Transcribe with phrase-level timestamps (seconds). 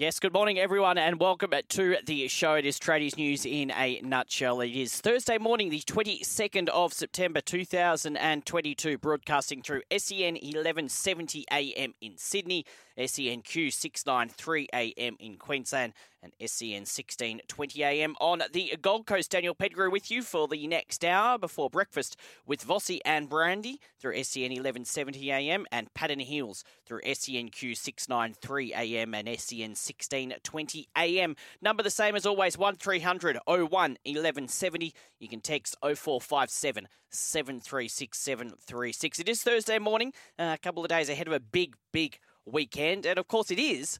[0.00, 2.54] Yes, good morning, everyone, and welcome to the show.
[2.54, 4.60] It is Tradies News in a nutshell.
[4.60, 12.16] It is Thursday morning, the 22nd of September 2022, broadcasting through SEN 1170 AM in
[12.16, 12.64] Sydney,
[12.96, 19.30] SENQ 693 AM in Queensland, and SEN 1620 AM on the Gold Coast.
[19.30, 24.22] Daniel Pettigrew with you for the next hour before breakfast with Vossi and Brandy through
[24.22, 31.36] SEN 1170 AM and Pattern Heels through SENQ 693 AM and SEN 1620 AM.
[31.60, 34.94] Number the same as always 1300 01 1170.
[35.18, 39.20] You can text 0457 736 736.
[39.20, 43.06] It is Thursday morning, uh, a couple of days ahead of a big, big weekend.
[43.06, 43.98] And of course, it is.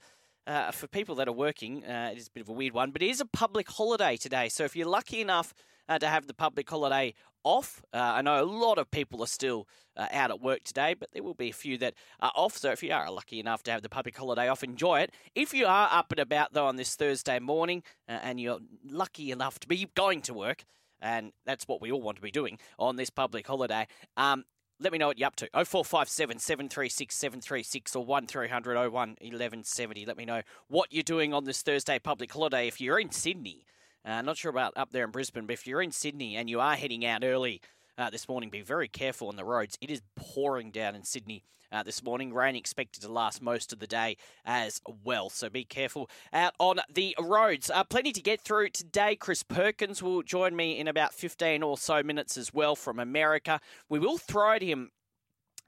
[0.49, 2.91] Uh, for people that are working, uh, it is a bit of a weird one,
[2.91, 4.49] but it is a public holiday today.
[4.49, 5.53] So if you're lucky enough
[5.91, 7.13] uh, to have the public holiday
[7.45, 10.95] off, uh, I know a lot of people are still uh, out at work today,
[10.95, 12.57] but there will be a few that are off.
[12.57, 15.13] So if you are lucky enough to have the public holiday off, enjoy it.
[15.35, 19.31] If you are up and about though on this Thursday morning uh, and you're lucky
[19.31, 20.65] enough to be going to work,
[21.03, 23.87] and that's what we all want to be doing on this public holiday.
[24.17, 24.47] Um,
[24.81, 25.49] let me know what you're up to.
[25.53, 30.07] 0457 736 736 or 1300 01 1170.
[30.07, 32.69] Let me know what you're doing on this Thursday public holiday.
[32.69, 33.65] If you're in Sydney,
[34.05, 36.61] uh, not sure about up there in Brisbane, but if you're in Sydney and you
[36.61, 37.61] are heading out early
[37.99, 39.77] uh, this morning, be very careful on the roads.
[39.81, 42.33] It is pouring down in Sydney uh, this morning.
[42.33, 46.79] Rain expected to last most of the day as well, so be careful out on
[46.93, 47.71] the roads.
[47.71, 49.17] Uh, plenty to get through today.
[49.17, 53.61] Chris Perkins will join me in about 15 or so minutes as well from America.
[53.89, 54.91] We will throw at him.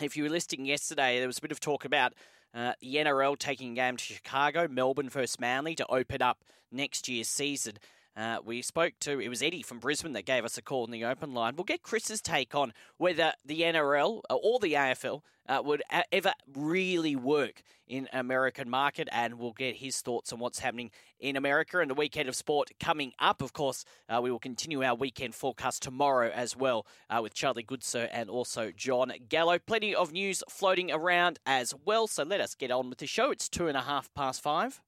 [0.01, 2.15] If you were listening yesterday, there was a bit of talk about
[2.55, 6.39] uh, the NRL taking game to Chicago, Melbourne versus Manly to open up
[6.73, 7.75] next year's season.
[8.17, 10.91] Uh, we spoke to, it was Eddie from Brisbane that gave us a call in
[10.91, 11.55] the open line.
[11.57, 15.83] We'll get Chris's take on whether the NRL uh, or the AFL uh, would
[16.13, 21.37] ever really work in American market, and we'll get his thoughts on what's happening in
[21.37, 23.43] America and the weekend of sport coming up.
[23.43, 27.65] Of course, uh, we will continue our weekend forecast tomorrow as well uh, with Charlie
[27.65, 29.59] Goodsir and also John Gallo.
[29.59, 33.33] Plenty of news floating around as well, so let us get on with the show.
[33.33, 34.81] It's two and a half past five.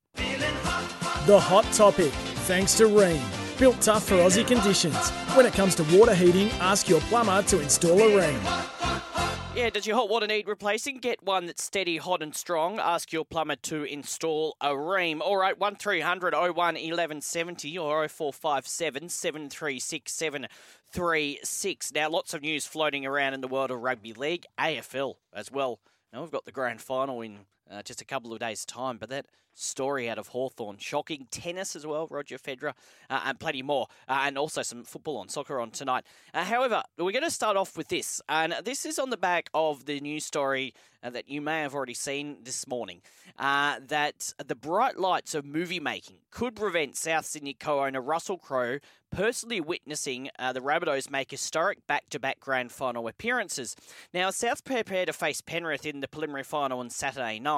[1.25, 2.11] The hot topic,
[2.49, 3.23] thanks to Rheem.
[3.57, 5.11] Built tough for Aussie conditions.
[5.37, 9.55] When it comes to water heating, ask your plumber to install a Rheem.
[9.55, 10.99] Yeah, does your hot water need replacing?
[10.99, 12.81] Get one that's steady, hot, and strong.
[12.81, 15.21] Ask your plumber to install a Rheem.
[15.21, 21.93] All right, 1300 01 1170 or 0457 736 736.
[21.93, 25.79] Now, lots of news floating around in the world of rugby league, AFL as well.
[26.13, 28.99] Now, we've got the grand final in uh, just a couple of days' time.
[28.99, 32.73] But that story out of Hawthorn, shocking tennis as well, Roger Federer,
[33.11, 36.05] uh, and plenty more, uh, and also some football on soccer on tonight.
[36.33, 39.51] Uh, however, we're going to start off with this, and this is on the back
[39.53, 43.03] of the news story uh, that you may have already seen this morning.
[43.39, 48.79] Uh, that the bright lights of movie making could prevent South Sydney co-owner Russell Crowe
[49.11, 53.77] personally witnessing uh, the Rabbitohs make historic back-to-back grand final appearances.
[54.15, 57.52] Now, South prepare to face Penrith in the preliminary final on Saturday night.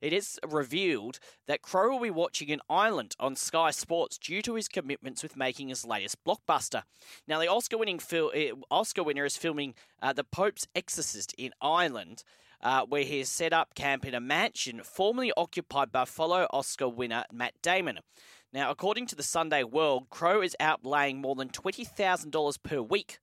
[0.00, 4.54] It is revealed that Crowe will be watching an Ireland on Sky Sports due to
[4.54, 6.82] his commitments with making his latest blockbuster.
[7.26, 12.24] Now, the Oscar-winning fil- eh, Oscar winner is filming uh, The Pope's Exorcist in Ireland.
[12.62, 16.90] Uh, where he has set up camp in a mansion formerly occupied by fellow Oscar
[16.90, 18.00] winner Matt Damon.
[18.52, 23.18] Now, according to the Sunday World, Crowe is outlaying more than $20,000 per week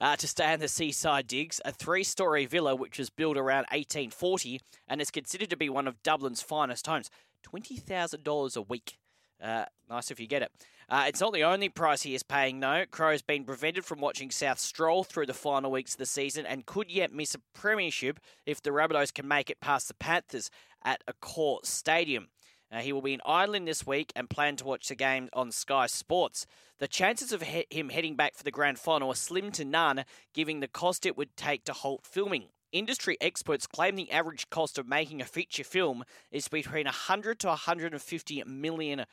[0.00, 3.66] uh, to stay on the seaside digs, a three story villa which was built around
[3.70, 7.10] 1840 and is considered to be one of Dublin's finest homes.
[7.46, 8.98] $20,000 a week.
[9.42, 10.52] Uh, nice if you get it.
[10.88, 12.84] Uh, it's not the only price he is paying, though.
[12.90, 16.66] Crowe's been prevented from watching South stroll through the final weeks of the season and
[16.66, 20.50] could yet miss a premiership if the Rabbitohs can make it past the Panthers
[20.84, 22.28] at Accor Stadium.
[22.72, 25.52] Uh, he will be in Ireland this week and plan to watch the game on
[25.52, 26.46] Sky Sports.
[26.78, 30.04] The chances of he- him heading back for the grand final are slim to none,
[30.32, 32.46] given the cost it would take to halt filming.
[32.72, 37.48] Industry experts claim the average cost of making a feature film is between 100 to
[37.48, 39.04] 150 million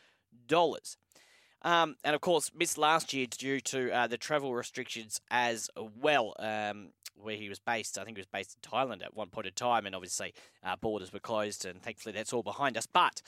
[0.48, 0.96] dollars.
[1.62, 6.36] Um, and of course, missed last year due to uh, the travel restrictions as well,
[6.40, 7.98] um, where he was based.
[7.98, 10.34] I think he was based in Thailand at one point in time, and obviously
[10.64, 12.86] uh, borders were closed, and thankfully that's all behind us.
[12.86, 13.22] But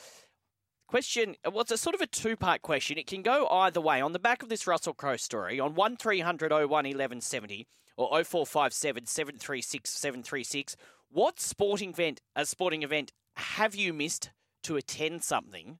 [0.88, 3.98] question well it's a sort of a two part question it can go either way
[4.02, 9.88] on the back of this russell crowe story on 1300 01 1170 or 0457 736
[9.88, 10.76] 736
[11.08, 14.30] what sporting event a sporting event have you missed
[14.62, 15.78] to attend something,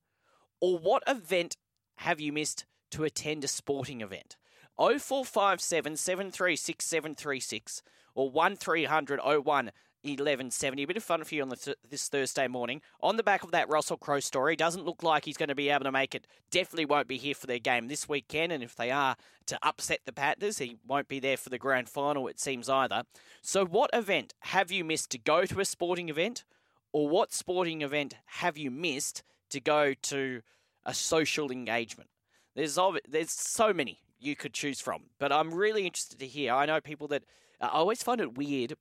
[0.61, 1.57] or what event
[2.03, 4.37] have you missed to attend a sporting event?
[4.77, 7.83] 0457 736 736
[8.15, 9.71] or 1300 01
[10.05, 10.83] 1170.
[10.83, 12.83] A bit of fun for you on th- this Thursday morning.
[13.01, 15.69] On the back of that Russell Crowe story, doesn't look like he's going to be
[15.69, 16.27] able to make it.
[16.51, 18.51] Definitely won't be here for their game this weekend.
[18.51, 19.15] And if they are
[19.47, 23.05] to upset the Panthers, he won't be there for the grand final, it seems either.
[23.43, 26.45] So, what event have you missed to go to a sporting event?
[26.93, 30.43] Or what sporting event have you missed to go to
[30.85, 32.11] a social engagement?
[32.55, 36.53] There's, there's so many you could choose from, but I'm really interested to hear.
[36.53, 37.25] I know people that
[37.61, 38.75] uh, I always find it weird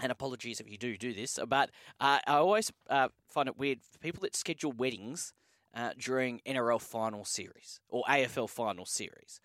[0.00, 1.70] and apologies if you do do this, but
[2.00, 5.32] uh, I always uh, find it weird for people that schedule weddings
[5.74, 9.40] uh, during NRL final series or AFL final series.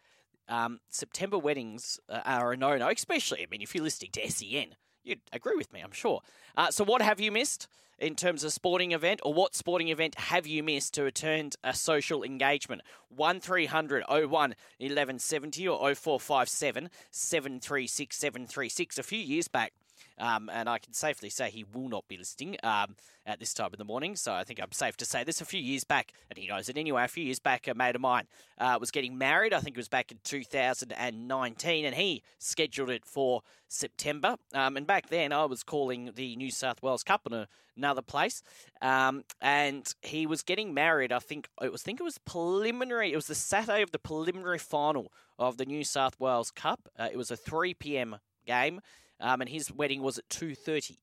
[0.47, 4.29] Um, September weddings uh, are a no no, especially, I mean, if you're listening to
[4.29, 6.21] SEN, you'd agree with me, I'm sure.
[6.57, 7.67] Uh, so, what have you missed
[8.01, 11.73] in terms of sporting event, or what sporting event have you missed to attend a
[11.73, 12.81] social engagement?
[13.15, 18.97] 1300 01 1170 or 0457 736 736.
[18.97, 19.73] A few years back,
[20.21, 22.95] um, and I can safely say he will not be listening um,
[23.25, 24.15] at this time in the morning.
[24.15, 25.41] So I think I'm safe to say this.
[25.41, 27.03] A few years back, and he knows it anyway.
[27.03, 28.27] A few years back, a mate of mine
[28.59, 29.51] uh, was getting married.
[29.51, 34.35] I think it was back in 2019, and he scheduled it for September.
[34.53, 38.03] Um, and back then, I was calling the New South Wales Cup in a, another
[38.03, 38.43] place,
[38.81, 41.11] um, and he was getting married.
[41.11, 41.81] I think it was.
[41.81, 43.11] I think it was preliminary.
[43.11, 46.89] It was the Saturday of the preliminary final of the New South Wales Cup.
[46.99, 48.17] Uh, it was a 3 p.m.
[48.45, 48.81] game
[49.21, 50.97] um, and his wedding was at 2.30.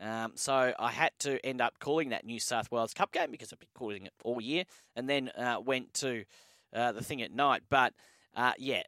[0.00, 3.52] Um, so I had to end up calling that New South Wales Cup game because
[3.52, 4.64] I've been calling it all year,
[4.96, 6.24] and then uh, went to
[6.74, 7.62] uh, the thing at night.
[7.68, 7.94] But
[8.34, 8.82] uh, yeah,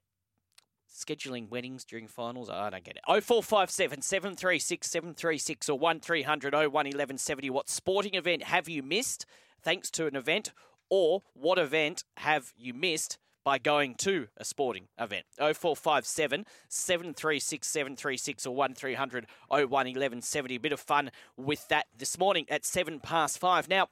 [0.92, 3.02] scheduling weddings during finals, I don't get it.
[3.06, 7.50] 0457 736 736 or 1300 01 1170.
[7.50, 9.26] What sporting event have you missed
[9.62, 10.52] thanks to an event,
[10.90, 15.26] or what event have you missed by going to a sporting event.
[15.36, 20.54] 0457 736 736 or 1300 01 1170.
[20.54, 23.68] A bit of fun with that this morning at 7 past 5.
[23.68, 23.88] Now,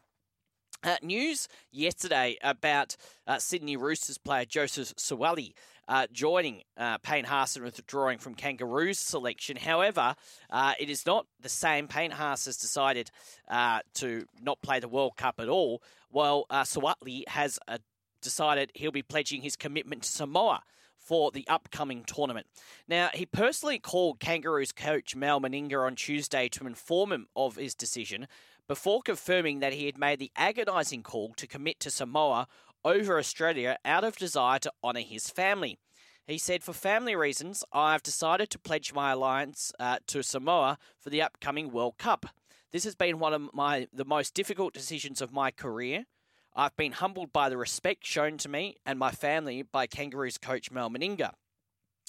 [0.85, 2.97] uh, news yesterday about
[3.27, 5.53] uh, Sydney Roosters player Joseph Suaalii
[5.89, 9.57] uh, joining uh, Payne Haas and withdrawing from Kangaroos selection.
[9.57, 10.15] However,
[10.51, 11.89] uh, it is not the same.
[11.89, 13.11] Payne Haas has decided
[13.49, 15.83] uh, to not play the World Cup at all.
[16.15, 17.79] Uh, Suaalii has a
[18.23, 20.63] decided he'll be pledging his commitment to Samoa
[20.99, 22.47] for the upcoming tournament.
[22.89, 27.75] Now, he personally called Kangaroos coach Mal Meninga on Tuesday to inform him of his
[27.75, 28.29] decision
[28.69, 32.47] before confirming that he had made the agonising call to commit to Samoa
[32.85, 35.79] over Australia out of desire to honour his family.
[36.27, 41.11] He said, For family reasons, I've decided to pledge my alliance uh, to Samoa for
[41.11, 42.27] the upcoming World Cup.
[42.71, 46.07] This has been one of my the most difficult decisions of my career.
[46.55, 50.71] I've been humbled by the respect shown to me and my family by Kangaroos coach
[50.71, 51.33] Mal Meninga.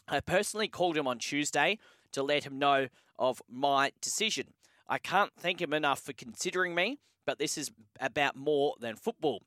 [0.06, 1.78] I personally called him on Tuesday
[2.12, 4.48] to let him know of my decision.
[4.86, 9.44] I can't thank him enough for considering me, but this is about more than football.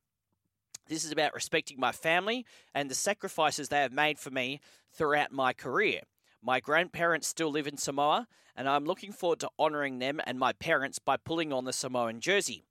[0.89, 4.61] This is about respecting my family and the sacrifices they have made for me
[4.95, 6.01] throughout my career.
[6.43, 10.55] My grandparents still live in Samoa, and I'm looking forward to honouring them and my
[10.55, 12.65] parents by pulling on the Samoan jersey.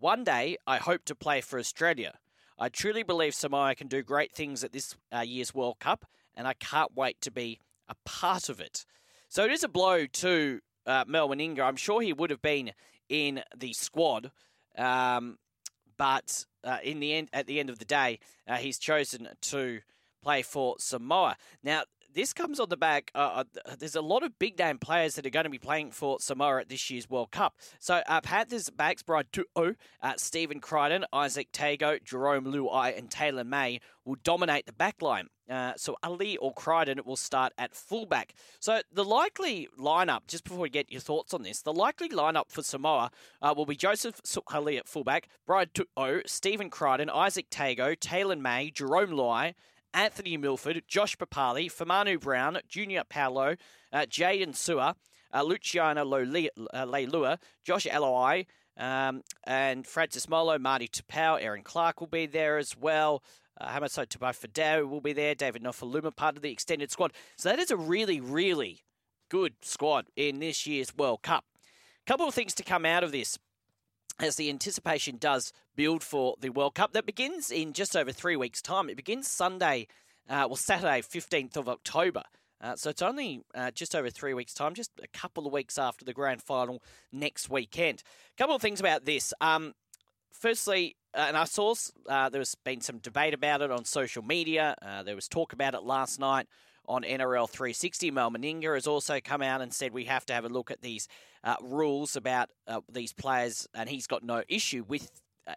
[0.00, 2.14] One day, I hope to play for Australia.
[2.58, 6.48] I truly believe Samoa can do great things at this uh, year's World Cup, and
[6.48, 8.86] I can't wait to be a part of it.
[9.28, 11.60] So it is a blow to uh, Mal Meninga.
[11.60, 12.72] I'm sure he would have been
[13.10, 14.30] in the squad,
[14.78, 15.36] um,
[15.98, 19.80] but uh, in the end, at the end of the day, uh, he's chosen to
[20.22, 21.36] play for Samoa.
[21.62, 21.82] Now,
[22.14, 23.10] this comes on the back.
[23.14, 25.90] Uh, uh there's a lot of big name players that are going to be playing
[25.90, 27.54] for Samoa at this year's World Cup.
[27.78, 33.44] So uh, Panthers backs Brian To'o, uh, Stephen Crichton, Izack Tago, Jerome Luai, and Taylor
[33.44, 35.26] May will dominate the backline.
[35.48, 38.34] Uh, so Ali or Crichton will start at fullback.
[38.60, 42.50] So the likely lineup, just before we get your thoughts on this, the likely lineup
[42.50, 43.10] for Samoa
[43.42, 44.20] uh, will be Joseph
[44.52, 49.54] Ali at fullback, Brian To'o, Stephen Crichton, Izack Tago, Taylor May, Jerome Luai,
[49.92, 53.56] Anthony Milford, Josh Papalii, Fa'amanu Brown, Junior Paulo,
[53.92, 54.94] uh, Jaydn Su'A,
[55.32, 55.42] uh, uh,
[56.86, 62.76] Leilua, Josh Aloiai, um, and Francis Molo, Marty Taupau, Aaron Clark will be there as
[62.76, 63.22] well.
[63.60, 65.34] Uh, Hamiso Tabuai will be there.
[65.34, 67.12] David Nofoaluma, part of the extended squad.
[67.36, 68.82] So that is a really, really
[69.28, 71.44] good squad in this year's World Cup.
[72.06, 73.38] Couple of things to come out of this
[74.20, 78.36] as the anticipation does build for the World Cup that begins in just over three
[78.36, 78.88] weeks' time.
[78.88, 79.86] It begins Sunday,
[80.28, 82.22] uh, well, Saturday, 15th of October.
[82.60, 85.78] Uh, so it's only uh, just over three weeks' time, just a couple of weeks
[85.78, 88.02] after the grand final next weekend.
[88.34, 89.32] A couple of things about this.
[89.40, 89.72] Um,
[90.30, 91.74] firstly, uh, and I saw
[92.06, 94.76] uh, there has been some debate about it on social media.
[94.82, 96.46] Uh, there was talk about it last night
[96.90, 98.10] on NRL 360.
[98.10, 100.82] Mal Meninga has also come out and said we have to have a look at
[100.82, 101.06] these
[101.44, 105.10] uh, rules about uh, these players, and he's got no issue with
[105.46, 105.54] uh,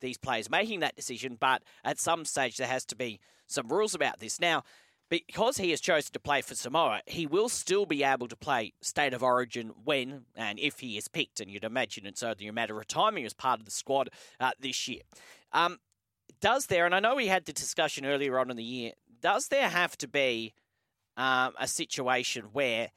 [0.00, 1.36] these players making that decision.
[1.38, 4.40] But at some stage, there has to be some rules about this.
[4.40, 4.62] Now,
[5.08, 8.72] because he has chosen to play for Samoa, he will still be able to play
[8.80, 11.40] State of Origin when and if he is picked.
[11.40, 14.10] And you'd imagine it's only a matter of time he was part of the squad
[14.38, 15.02] uh, this year.
[15.52, 15.78] Um,
[16.40, 19.48] does there, and I know we had the discussion earlier on in the year, does
[19.48, 20.54] there have to be
[21.16, 22.90] um, a situation where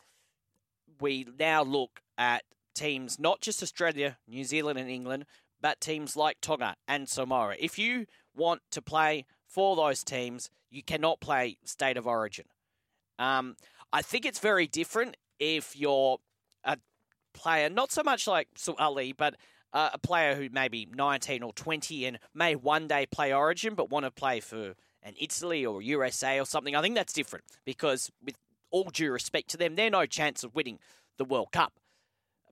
[1.00, 2.44] we now look at
[2.76, 5.26] teams, not just Australia, New Zealand, and England,
[5.62, 7.56] but teams like Tonga and Samoa?
[7.60, 12.46] If you want to play for those teams, you cannot play State of Origin.
[13.18, 13.56] Um,
[13.92, 16.20] I think it's very different if you're
[16.64, 16.78] a
[17.34, 18.48] player, not so much like
[18.78, 19.36] Ali, but
[19.74, 23.76] uh, a player who may be 19 or 20 and may one day play Origin,
[23.76, 26.76] but want to play for an Italy or USA or something.
[26.76, 28.36] I think that's different because, with
[28.72, 30.80] all due respect to them, they're no chance of winning
[31.18, 31.74] the World Cup.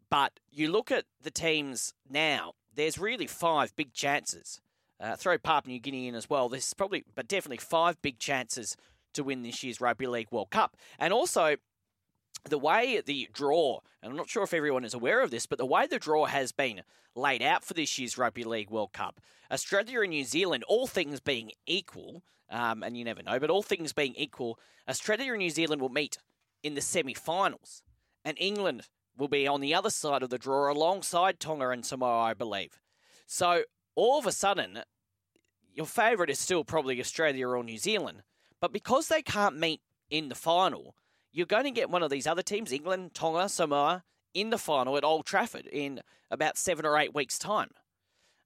[0.10, 4.62] But you look at the teams now, there's really five big chances
[5.00, 6.50] uh, throw Papua New Guinea in as well.
[6.50, 8.76] There's probably, but definitely five big chances
[9.14, 10.76] to win this year's Rugby League World Cup.
[11.00, 11.56] And also,
[12.50, 15.58] the way the draw, and I'm not sure if everyone is aware of this, but
[15.58, 16.82] the way the draw has been
[17.16, 19.20] laid out for this year's Rugby League World Cup,
[19.52, 23.64] Australia and New Zealand, all things being equal, um, and you never know, but all
[23.64, 26.18] things being equal, Australia and New Zealand will meet
[26.64, 27.84] in the semi finals,
[28.24, 28.88] and England
[29.18, 32.80] will be on the other side of the draw alongside Tonga and Samoa, I believe.
[33.26, 33.64] So
[33.96, 34.80] all of a sudden,
[35.74, 38.24] your favourite is still probably Australia or New Zealand.
[38.60, 40.96] But because they can't meet in the final,
[41.38, 44.04] you're going to get one of these other teams, England, Tonga, Samoa,
[44.34, 46.02] in the final at Old Trafford in
[46.32, 47.70] about seven or eight weeks' time.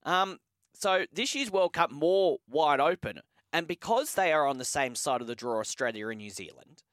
[0.03, 0.39] Um,
[0.73, 3.21] so this year's World Cup more wide open,
[3.53, 6.83] and because they are on the same side of the draw, Australia and New Zealand,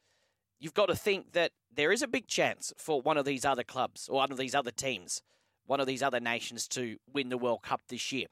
[0.60, 3.64] you've got to think that there is a big chance for one of these other
[3.64, 5.20] clubs or one of these other teams,
[5.66, 8.26] one of these other nations to win the World Cup this year.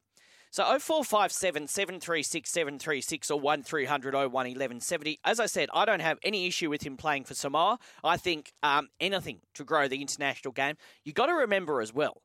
[0.56, 5.20] So 0457 736 736 or 1300 01 1170.
[5.22, 7.78] As I said, I don't have any issue with him playing for Samoa.
[8.02, 10.76] I think um, anything to grow the international game.
[11.04, 12.22] you got to remember as well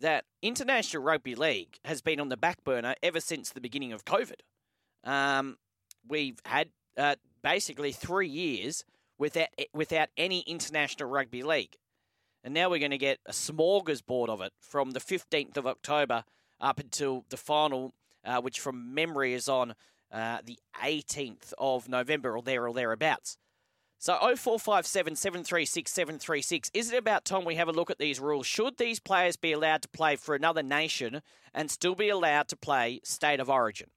[0.00, 4.04] that International Rugby League has been on the back burner ever since the beginning of
[4.04, 4.40] COVID.
[5.02, 5.56] Um,
[6.06, 8.84] we've had uh, basically three years
[9.16, 11.76] without without any international rugby league,
[12.44, 16.24] and now we're going to get a smorgasbord of it from the 15th of October
[16.62, 17.92] up until the final,
[18.24, 19.74] uh, which from memory is on
[20.10, 23.36] uh, the 18th of November or there or thereabouts.
[23.98, 26.70] So 0457 736 736.
[26.74, 28.46] Is it about time we have a look at these rules?
[28.46, 31.22] Should these players be allowed to play for another nation
[31.54, 33.90] and still be allowed to play state of origin?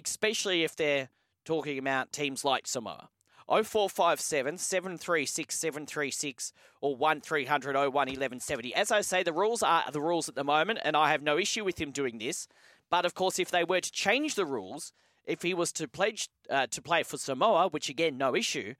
[0.00, 1.08] Especially if they're
[1.44, 3.08] talking about teams like Samoa.
[3.48, 8.74] 0457 736 736 or 1300 01 1170.
[8.74, 11.38] As I say, the rules are the rules at the moment, and I have no
[11.38, 12.48] issue with him doing this.
[12.90, 14.92] But of course, if they were to change the rules,
[15.24, 18.74] if he was to pledge uh, to play for Samoa, which again, no issue,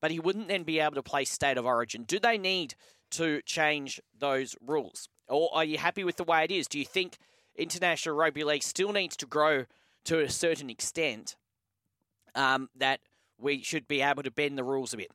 [0.00, 2.04] but he wouldn't then be able to play state of origin.
[2.04, 2.74] Do they need
[3.12, 5.08] to change those rules?
[5.28, 6.68] Or are you happy with the way it is?
[6.68, 7.18] Do you think
[7.56, 9.64] International Rugby League still needs to grow
[10.04, 11.36] to a certain extent
[12.34, 13.00] um, that
[13.38, 15.10] we should be able to bend the rules a bit.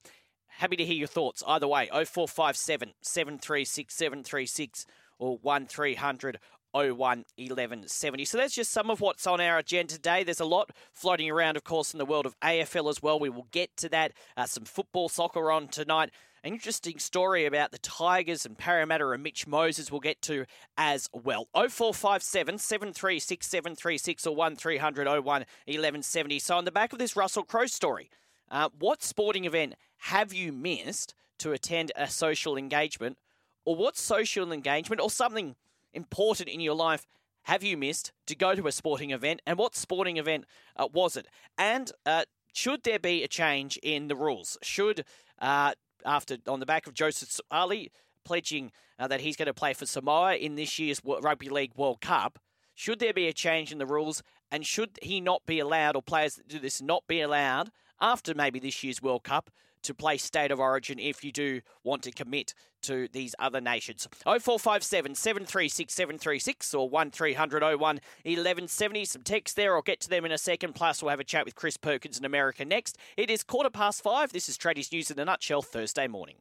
[0.47, 1.43] Happy to hear your thoughts.
[1.47, 4.85] Either way, 0457 736 736
[5.17, 6.39] or 1300
[6.73, 8.25] 01 1170.
[8.25, 10.23] So that's just some of what's on our agenda today.
[10.23, 13.19] There's a lot floating around, of course, in the world of AFL as well.
[13.19, 14.13] We will get to that.
[14.37, 16.11] Uh, some football, soccer on tonight.
[16.43, 20.45] An interesting story about the Tigers and Parramatta and Mitch Moses we'll get to
[20.75, 21.47] as well.
[21.53, 26.39] 0457 736 736 or 1300 01 1170.
[26.39, 28.09] So, on the back of this Russell Crowe story,
[28.49, 33.19] uh, what sporting event have you missed to attend a social engagement?
[33.63, 35.55] Or what social engagement or something
[35.93, 37.05] important in your life
[37.43, 39.43] have you missed to go to a sporting event?
[39.45, 40.45] And what sporting event
[40.75, 41.27] uh, was it?
[41.55, 44.57] And uh, should there be a change in the rules?
[44.63, 45.05] Should
[45.39, 45.73] uh,
[46.05, 47.91] after on the back of Joseph Ali
[48.23, 52.01] pledging uh, that he's going to play for Samoa in this year's Rugby League World
[52.01, 52.39] Cup.
[52.75, 56.01] Should there be a change in the rules, and should he not be allowed, or
[56.01, 59.49] players that do this not be allowed after maybe this year's World Cup,
[59.83, 64.07] to play state of origin if you do want to commit to these other nations.
[64.23, 69.05] 0457 736 736 or 1300 01 1170.
[69.05, 69.75] Some text there.
[69.75, 70.73] I'll get to them in a second.
[70.73, 72.97] Plus, we'll have a chat with Chris Perkins in America next.
[73.17, 74.31] It is quarter past five.
[74.31, 76.37] This is Tradies News in a nutshell Thursday morning.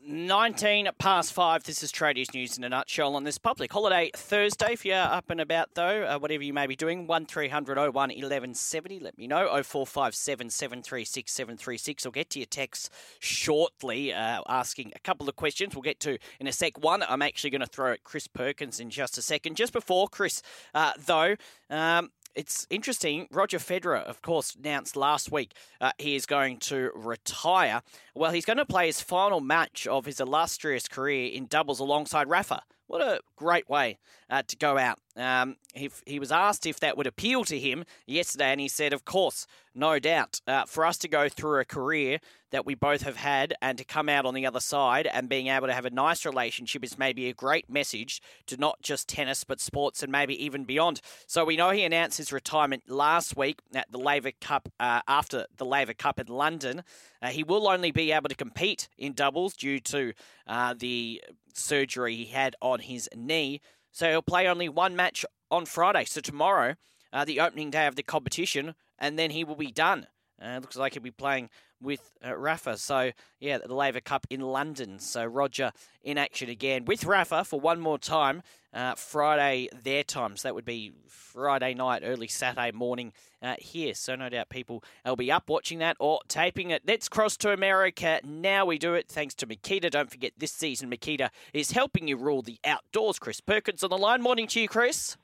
[0.00, 1.62] 19 past 5.
[1.62, 4.72] This is Tradies News in a nutshell on this public holiday Thursday.
[4.72, 8.98] If you're up and about, though, uh, whatever you may be doing, 1300 01 1170,
[8.98, 9.46] let me know.
[9.62, 12.06] 0457 736 736.
[12.06, 15.74] I'll get to your texts shortly uh, asking a couple of questions.
[15.74, 16.78] We'll get to in a sec.
[16.78, 19.56] One, I'm actually going to throw at Chris Perkins in just a second.
[19.56, 20.42] Just before Chris,
[20.74, 21.36] uh, though,
[21.70, 23.26] um, it's interesting.
[23.30, 27.82] Roger Federer, of course, announced last week uh, he is going to retire.
[28.14, 32.28] Well, he's going to play his final match of his illustrious career in doubles alongside
[32.28, 32.62] Rafa.
[32.88, 33.98] What a great way
[34.30, 34.98] uh, to go out.
[35.14, 38.94] Um, he, he was asked if that would appeal to him yesterday, and he said,
[38.94, 40.40] Of course, no doubt.
[40.46, 42.18] Uh, for us to go through a career
[42.50, 45.48] that we both have had and to come out on the other side and being
[45.48, 49.44] able to have a nice relationship is maybe a great message to not just tennis,
[49.44, 51.00] but sports and maybe even beyond.
[51.26, 55.46] So we know he announced his retirement last week at the Laver Cup uh, after
[55.56, 56.82] the Laver Cup in London.
[57.20, 60.12] Uh, he will only be able to compete in doubles due to
[60.46, 63.60] uh, the surgery he had on his knee.
[63.92, 66.04] So he'll play only one match on Friday.
[66.04, 66.76] So tomorrow,
[67.12, 70.06] uh, the opening day of the competition, and then he will be done.
[70.40, 72.76] Uh, looks like he'll be playing with uh, Rafa.
[72.76, 74.98] So, yeah, the Laver Cup in London.
[74.98, 78.42] So, Roger in action again with Rafa for one more time
[78.72, 80.36] uh, Friday their time.
[80.36, 83.94] So, that would be Friday night, early Saturday morning uh, here.
[83.94, 86.82] So, no doubt people will be up watching that or taping it.
[86.86, 88.20] Let's cross to America.
[88.24, 89.90] Now we do it thanks to Makita.
[89.90, 93.18] Don't forget, this season, Makita is helping you rule the outdoors.
[93.18, 94.22] Chris Perkins on the line.
[94.22, 95.16] Morning to you, Chris.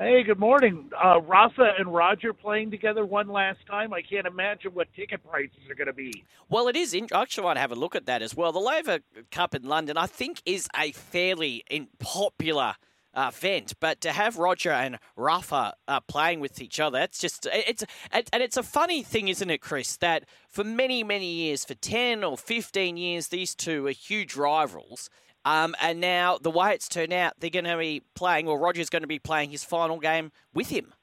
[0.00, 0.90] Hey, good morning.
[1.02, 3.92] Uh, Rafa and Roger playing together one last time.
[3.92, 6.24] I can't imagine what ticket prices are going to be.
[6.48, 6.92] Well, it is.
[6.92, 8.50] I actually want to have a look at that as well.
[8.50, 8.98] The Laver
[9.30, 11.62] Cup in London, I think, is a fairly
[12.00, 12.74] popular
[13.14, 17.46] uh, event, but to have Roger and Rafa uh, playing with each other, it's just
[17.52, 19.96] it's and it's a funny thing, isn't it, Chris?
[19.98, 25.08] That for many many years, for ten or fifteen years, these two are huge rivals.
[25.44, 28.88] Um, and now the way it's turned out, they're going to be playing, or Roger's
[28.88, 30.94] going to be playing his final game with him.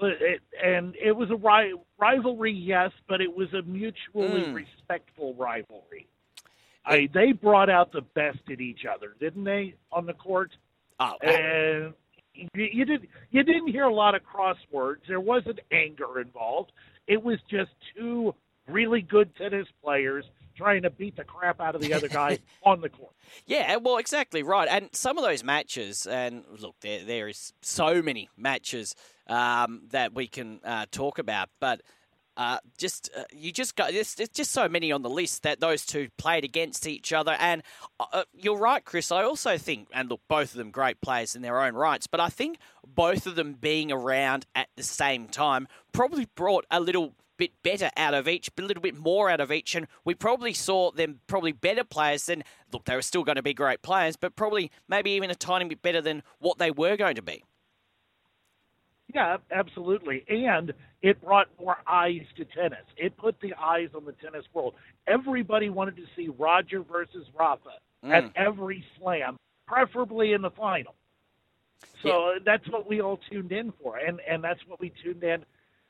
[0.00, 4.54] It, and it was a ri- rivalry, yes, but it was a mutually mm.
[4.54, 6.08] respectful rivalry.
[6.84, 10.50] I, they brought out the best in each other, didn't they, on the court?
[10.98, 11.92] Oh, and
[12.34, 14.98] you, you did you didn't hear a lot of crosswords.
[15.06, 16.72] There wasn't anger involved.
[17.06, 18.34] It was just two
[18.68, 22.80] really good tennis players trying to beat the crap out of the other guy on
[22.80, 23.12] the court.
[23.46, 24.68] Yeah, well, exactly right.
[24.68, 28.94] And some of those matches, and look, there there is so many matches
[29.26, 31.82] um, that we can uh, talk about, but.
[32.34, 35.60] Uh, just uh, you just got there's, there's, just so many on the list that
[35.60, 37.62] those two played against each other, and
[38.00, 39.12] uh, uh, you're right, Chris.
[39.12, 42.20] I also think, and look, both of them great players in their own rights, but
[42.20, 47.12] I think both of them being around at the same time probably brought a little
[47.36, 50.52] bit better out of each, a little bit more out of each, and we probably
[50.52, 52.84] saw them probably better players than look.
[52.84, 55.82] They were still going to be great players, but probably maybe even a tiny bit
[55.82, 57.44] better than what they were going to be.
[59.14, 60.24] Yeah, absolutely.
[60.28, 62.84] And it brought more eyes to tennis.
[62.96, 64.74] It put the eyes on the tennis world.
[65.06, 67.70] Everybody wanted to see Roger versus Rafa
[68.04, 68.10] mm.
[68.10, 70.94] at every slam, preferably in the final.
[72.02, 72.38] So yeah.
[72.44, 75.44] that's what we all tuned in for, and and that's what we tuned in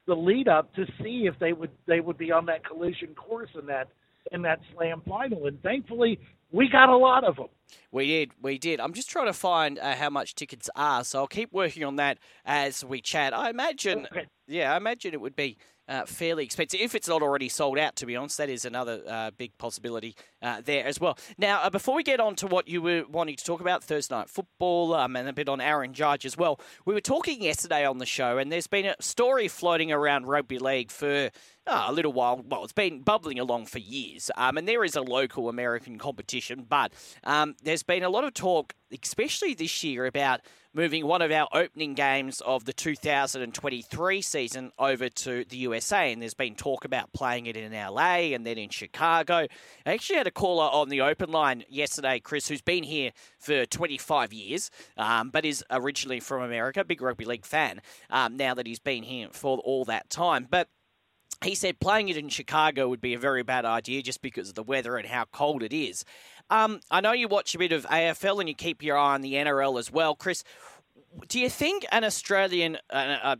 [0.07, 3.51] the lead up to see if they would they would be on that collision course
[3.59, 3.89] in that
[4.31, 5.47] in that slam final.
[5.47, 6.19] And thankfully,
[6.53, 7.49] we got a lot of them.
[7.91, 8.81] We did, we did.
[8.81, 11.97] I'm just trying to find uh, how much tickets are, so I'll keep working on
[11.97, 13.33] that as we chat.
[13.33, 14.27] I imagine, okay.
[14.47, 15.57] yeah, I imagine it would be
[15.93, 16.81] uh, fairly expensive.
[16.81, 20.17] If it's not already sold out, to be honest, that is another uh, big possibility
[20.41, 21.19] uh, there as well.
[21.37, 24.15] Now, uh, before we get on to what you were wanting to talk about, Thursday
[24.15, 27.85] night football, um, and a bit on Aaron Judge as well, we were talking yesterday
[27.85, 31.31] on the show, and there's been a story floating around rugby league for
[31.67, 32.43] oh, a little while.
[32.43, 36.65] Well, it's been bubbling along for years, um, and there is a local American competition,
[36.67, 36.93] but
[37.25, 40.41] um, there's been a lot of talk, especially this year, about
[40.75, 46.13] moving one of our opening games of the 2023 season over to the USA.
[46.13, 49.47] And there's been talk about playing it in LA and then in Chicago.
[49.85, 53.67] I actually had a caller on the open line yesterday, Chris, who's been here for
[53.67, 58.67] 25 years, um, but is originally from America, big rugby league fan, um, now that
[58.67, 60.47] he's been here for all that time.
[60.51, 60.69] But
[61.45, 64.55] he said playing it in Chicago would be a very bad idea just because of
[64.55, 66.05] the weather and how cold it is.
[66.51, 69.23] Um, I know you watch a bit of AFL and you keep your eye on
[69.23, 70.45] the NRL as well, Chris.
[71.29, 73.37] Do you think an Australian, uh, uh,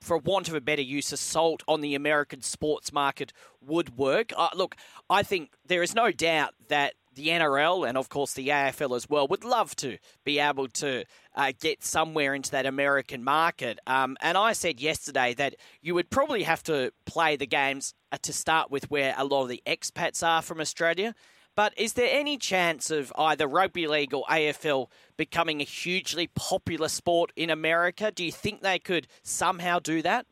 [0.00, 4.32] for want of a better use, assault on the American sports market would work?
[4.36, 4.76] Uh, look,
[5.08, 9.08] I think there is no doubt that the NRL and, of course, the AFL as
[9.08, 13.78] well would love to be able to uh, get somewhere into that American market.
[13.86, 18.18] Um, and I said yesterday that you would probably have to play the games uh,
[18.22, 21.14] to start with where a lot of the expats are from Australia.
[21.54, 26.88] But is there any chance of either rugby league or AFL becoming a hugely popular
[26.88, 28.10] sport in America?
[28.10, 30.26] Do you think they could somehow do that?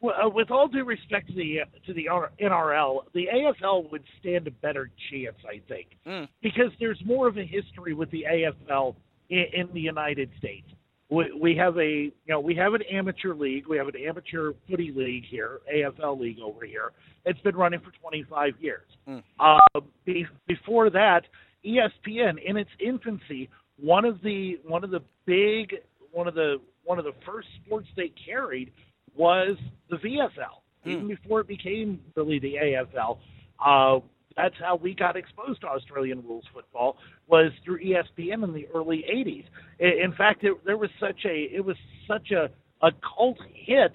[0.00, 2.08] Well, uh, with all due respect to the to the
[2.40, 6.28] NRL, the AFL would stand a better chance, I think, mm.
[6.42, 8.96] because there's more of a history with the AFL
[9.30, 10.66] in, in the United States.
[11.12, 14.52] We, we have a you know we have an amateur league, we have an amateur
[14.68, 16.92] footy league here, AFL league over here.
[17.26, 18.86] It's been running for 25 years.
[19.06, 19.22] Mm.
[19.38, 21.24] Uh, be, before that,
[21.66, 25.74] ESPN in its infancy, one of the one of the big
[26.12, 28.72] one of the one of the first sports they carried
[29.14, 29.58] was
[29.90, 30.90] the VFL, hmm.
[30.90, 33.18] even before it became really the AFL.
[33.64, 34.00] Uh,
[34.36, 39.04] that's how we got exposed to Australian rules football was through ESPN in the early
[39.12, 39.44] '80s.
[39.78, 42.50] In fact, it, there was such a it was such a
[42.84, 43.92] a cult hit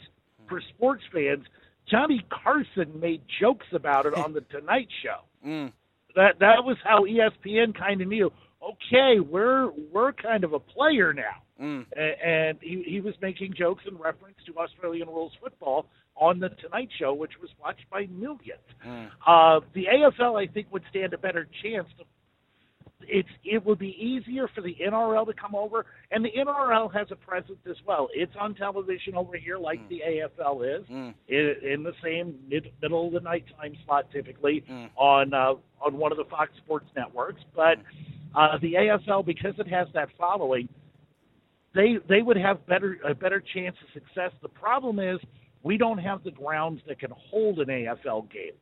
[0.47, 1.45] for sports fans.
[1.89, 5.47] Johnny Carson made jokes about it on the Tonight Show.
[5.47, 5.71] Mm.
[6.15, 8.31] That that was how ESPN kind of knew.
[8.61, 11.43] Okay, we're we're kind of a player now.
[11.61, 11.85] Mm.
[11.95, 15.87] And he, he was making jokes in reference to Australian rules football
[16.19, 18.39] on the Tonight Show, which was watched by millions.
[18.85, 19.07] Mm.
[19.25, 21.87] Uh, the AFL, I think, would stand a better chance.
[21.97, 22.05] To,
[23.01, 27.07] it's it would be easier for the NRL to come over, and the NRL has
[27.11, 28.09] a presence as well.
[28.13, 29.89] It's on television over here, like mm.
[29.89, 31.13] the AFL is, mm.
[31.27, 34.89] in, in the same mid, middle of the night time slot, typically mm.
[34.97, 37.41] on uh, on one of the Fox Sports networks.
[37.55, 37.83] But mm.
[38.35, 40.67] uh, the AFL, because it has that following
[41.77, 44.31] they they would have better a better chance of success.
[44.41, 45.19] The problem is
[45.67, 48.53] we don't have the grounds that can hold an AFL game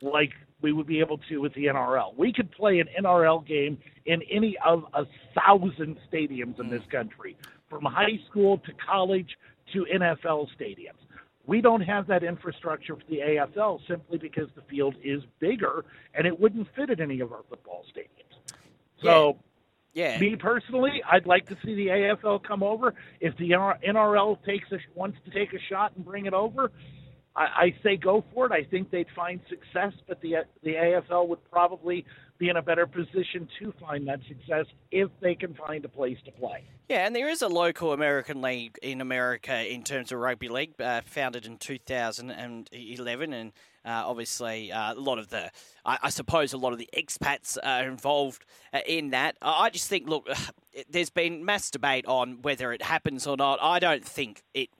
[0.00, 0.30] like
[0.62, 2.16] we would be able to with the NRL.
[2.16, 5.04] We could play an NRL game in any of a
[5.34, 6.96] thousand stadiums in this hmm.
[6.96, 7.36] country,
[7.68, 9.36] from high school to college
[9.72, 11.02] to NFL stadiums.
[11.46, 16.28] We don't have that infrastructure for the AFL simply because the field is bigger and
[16.28, 18.54] it wouldn't fit at any of our football stadiums.
[19.02, 19.38] So
[19.96, 20.18] yeah.
[20.18, 22.92] Me personally, I'd like to see the AFL come over.
[23.18, 26.70] If the NRL takes a, wants to take a shot and bring it over,
[27.34, 28.52] I, I say go for it.
[28.52, 32.04] I think they'd find success, but the the AFL would probably
[32.38, 36.18] be in a better position to find that success if they can find a place
[36.26, 36.62] to play.
[36.90, 40.78] Yeah, and there is a local American league in America in terms of rugby league,
[40.78, 43.52] uh, founded in 2011, and
[43.86, 45.50] uh, obviously, uh, a lot of the,
[45.84, 49.36] I, I, suppose, a lot of the expats are involved uh, in that.
[49.40, 50.28] I just think, look,
[50.90, 53.60] there's been mass debate on whether it happens or not.
[53.62, 54.70] I don't think it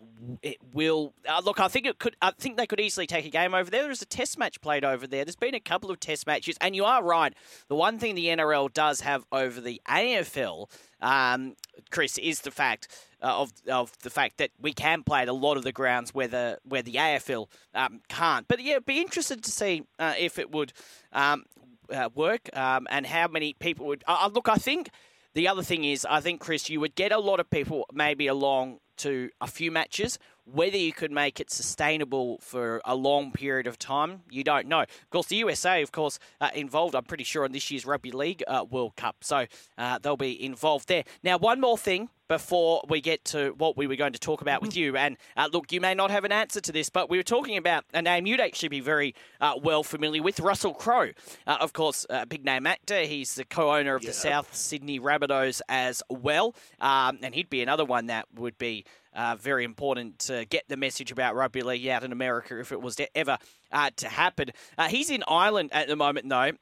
[0.43, 1.15] it will.
[1.29, 2.17] Uh, look, I think it could.
[2.21, 3.85] I think they could easily take a game over there.
[3.85, 5.25] There's a test match played over there.
[5.25, 7.33] There's been a couple of test matches, and you are right.
[7.69, 10.69] The one thing the NRL does have over the AFL,
[11.01, 11.55] um,
[11.91, 12.89] Chris, is the fact
[13.23, 16.15] uh, of of the fact that we can play at a lot of the grounds
[16.15, 18.47] where the where the AFL um, can't.
[18.49, 20.73] But yeah, be interested to see uh, if it would
[21.13, 21.45] um,
[21.91, 24.05] uh, work um, and how many people would.
[24.33, 24.91] Look, I think
[25.35, 28.27] the other thing is, I think Chris, you would get a lot of people maybe
[28.27, 30.19] along to a few matches.
[30.45, 34.83] Whether you could make it sustainable for a long period of time, you don't know.
[34.83, 36.95] Of course, the USA, of course, uh, involved.
[36.95, 40.43] I'm pretty sure in this year's Rugby League uh, World Cup, so uh, they'll be
[40.43, 41.05] involved there.
[41.23, 44.63] Now, one more thing before we get to what we were going to talk about
[44.63, 44.97] with you.
[44.97, 47.57] And uh, look, you may not have an answer to this, but we were talking
[47.57, 51.13] about a name you'd actually be very uh, well familiar with Russell Crowe.
[51.47, 53.03] Uh, of course, a big name actor.
[53.03, 54.11] He's the co owner of yeah.
[54.11, 56.55] the South Sydney Rabbitohs as well.
[56.81, 58.85] Um, and he'd be another one that would be.
[59.15, 62.83] Uh, very important to get the message about rugby league out in America if it
[62.83, 63.39] was to ever
[63.73, 64.51] uh, to happen.
[64.77, 66.53] Uh, he's in Ireland at the moment, though,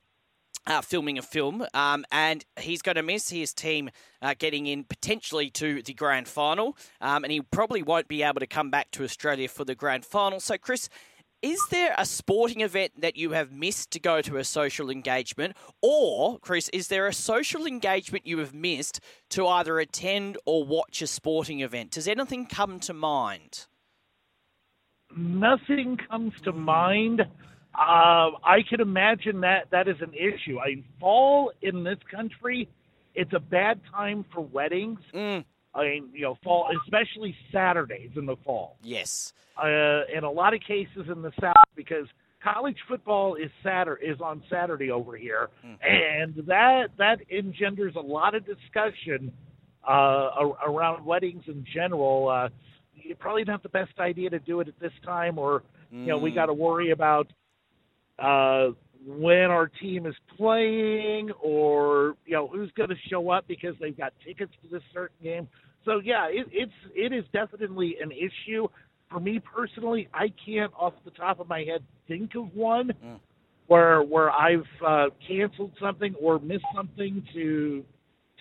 [0.67, 3.91] uh, filming a film, um, and he's going to miss his team
[4.23, 8.41] uh, getting in potentially to the grand final, um, and he probably won't be able
[8.41, 10.41] to come back to Australia for the grand final.
[10.41, 10.89] So, Chris,
[11.43, 15.55] is there a sporting event that you have missed to go to a social engagement,
[15.83, 21.03] or Chris, is there a social engagement you have missed to either attend or watch
[21.03, 21.91] a sporting event?
[21.91, 23.67] Does anything come to mind?
[25.15, 27.21] Nothing comes to mind.
[27.75, 30.59] Uh, I can imagine that that is an issue.
[30.59, 32.69] I fall in this country,
[33.15, 35.01] it's a bad time for weddings.
[35.13, 35.45] Mm.
[35.75, 38.77] I mean, you know, fall, especially Saturdays in the fall.
[38.83, 39.33] Yes.
[39.61, 42.07] Uh, in a lot of cases in the South, because
[42.43, 45.77] college football is Saturday is on Saturday over here, mm.
[45.83, 49.33] and that that engenders a lot of discussion
[49.89, 50.31] uh,
[50.67, 52.29] around weddings in general.
[52.29, 52.49] Uh,
[53.19, 56.33] probably not the best idea to do it at this time, or you know, we
[56.33, 56.35] mm.
[56.35, 57.33] got to worry about
[58.19, 58.69] uh,
[59.07, 63.97] when our team is playing or you know who's going to show up because they've
[63.97, 65.49] got tickets to this certain game.
[65.85, 68.69] So yeah, it, it's it is definitely an issue
[69.11, 70.09] for me personally.
[70.13, 73.19] I can't off the top of my head think of one mm.
[73.67, 77.85] where where I've uh, canceled something or missed something to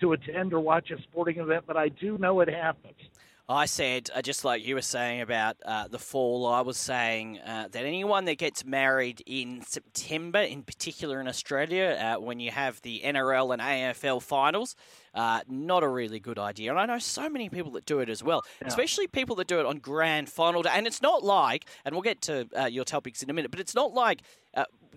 [0.00, 2.94] to attend or watch a sporting event, but I do know it happens.
[3.46, 7.40] I said, uh, just like you were saying about uh, the fall, I was saying
[7.40, 12.50] uh, that anyone that gets married in September, in particular in Australia, uh, when you
[12.50, 14.76] have the NRL and AFL finals,
[15.14, 16.70] uh, not a really good idea.
[16.70, 18.68] And I know so many people that do it as well, yeah.
[18.68, 20.70] especially people that do it on grand final day.
[20.72, 23.60] And it's not like, and we'll get to uh, your topics in a minute, but
[23.60, 24.22] it's not like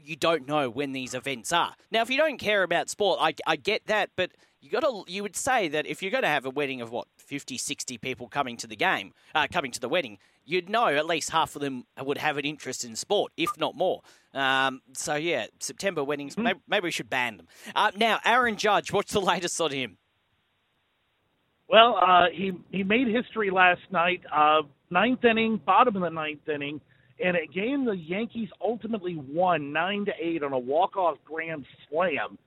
[0.07, 1.73] you don't know when these events are.
[1.91, 4.31] Now, if you don't care about sport, I, I get that, but
[4.61, 6.91] you got to you would say that if you're going to have a wedding of
[6.91, 10.87] what 50 60 people coming to the game uh, coming to the wedding you'd know
[10.87, 14.01] at least half of them would have an interest in sport if not more.
[14.33, 16.43] Um, so yeah september weddings mm-hmm.
[16.43, 17.47] maybe, maybe, we should ban them.
[17.75, 19.97] Uh, now aaron judge what's the latest on him?
[21.67, 26.47] Well uh, he he made history last night uh, ninth inning bottom of the ninth
[26.47, 26.79] inning
[27.19, 32.37] in a game the yankees ultimately won nine to eight on a walk-off grand slam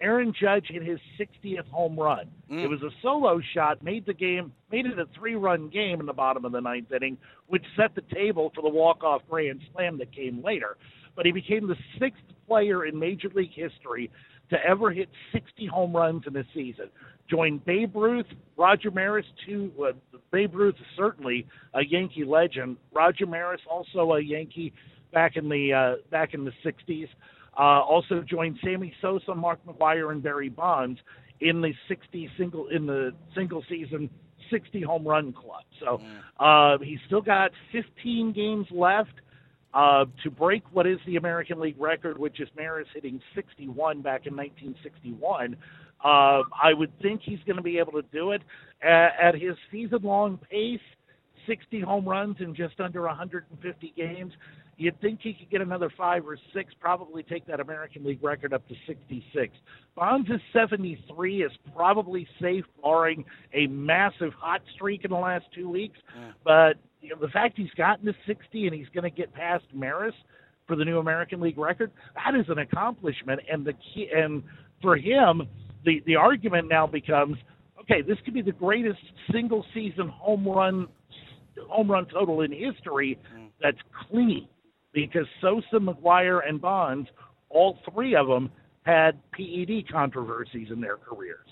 [0.00, 2.26] Aaron Judge hit his 60th home run.
[2.50, 2.64] Mm.
[2.64, 6.12] It was a solo shot, made the game, made it a three-run game in the
[6.12, 10.14] bottom of the ninth inning, which set the table for the walk-off grand slam that
[10.14, 10.76] came later.
[11.16, 14.10] But he became the sixth player in Major League history
[14.50, 16.90] to ever hit 60 home runs in a season.
[17.30, 18.26] Joined Babe Ruth,
[18.56, 19.72] Roger Maris, two.
[19.82, 19.92] Uh,
[20.30, 22.76] Babe Ruth is certainly a Yankee legend.
[22.92, 24.72] Roger Maris, also a Yankee
[25.12, 27.08] back in the uh, back in the 60s.
[27.58, 30.98] Uh, also joined Sammy Sosa, Mark McGwire, and Barry Bonds
[31.40, 34.10] in the 60 single in the single season
[34.50, 35.64] 60 home run club.
[35.80, 36.00] So
[36.38, 39.14] uh, he's still got 15 games left
[39.72, 44.26] uh, to break what is the American League record, which is Maris hitting 61 back
[44.26, 45.56] in 1961.
[46.04, 48.42] Uh, I would think he's going to be able to do it
[48.82, 50.80] at, at his season-long pace.
[51.46, 54.32] 60 home runs in just under 150 games.
[54.76, 58.52] You'd think he could get another five or six, probably take that American League record
[58.52, 59.54] up to 66.
[59.94, 65.68] Bonds' is 73 is probably safe, barring a massive hot streak in the last two
[65.68, 65.98] weeks.
[66.16, 66.32] Yeah.
[66.44, 69.64] But you know, the fact he's gotten to 60 and he's going to get past
[69.72, 70.14] Maris
[70.66, 73.40] for the new American League record, that is an accomplishment.
[73.50, 74.42] And the key, and
[74.82, 75.42] for him,
[75.84, 77.36] the the argument now becomes,
[77.80, 80.88] okay, this could be the greatest single season home run
[81.68, 83.48] home run total in history mm.
[83.62, 83.78] that's
[84.10, 84.48] clean
[84.94, 87.08] because Sosa, McGwire, and Bonds,
[87.50, 88.50] all three of them
[88.84, 91.48] had PED controversies in their careers.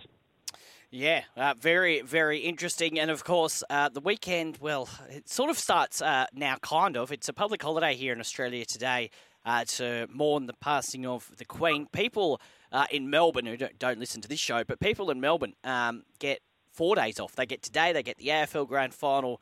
[0.90, 3.00] Yeah, uh, very, very interesting.
[3.00, 7.10] And of course, uh, the weekend, well, it sort of starts uh, now, kind of.
[7.10, 9.10] It's a public holiday here in Australia today
[9.46, 11.86] uh, to mourn the passing of the Queen.
[11.92, 15.54] People uh, in Melbourne who don't, don't, listen to this show, but people in Melbourne
[15.64, 17.36] um, get four days off.
[17.36, 19.40] They get today, they get the AFL Grand Final,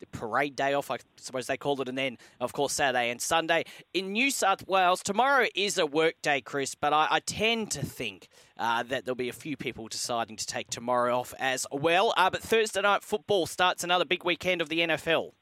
[0.00, 3.20] the parade day off, I suppose they called it, and then, of course, Saturday and
[3.20, 3.64] Sunday.
[3.94, 7.84] In New South Wales, tomorrow is a work day, Chris, but I, I tend to
[7.84, 8.28] think
[8.58, 12.12] uh, that there'll be a few people deciding to take tomorrow off as well.
[12.16, 15.32] Uh, but Thursday night football starts another big weekend of the NFL.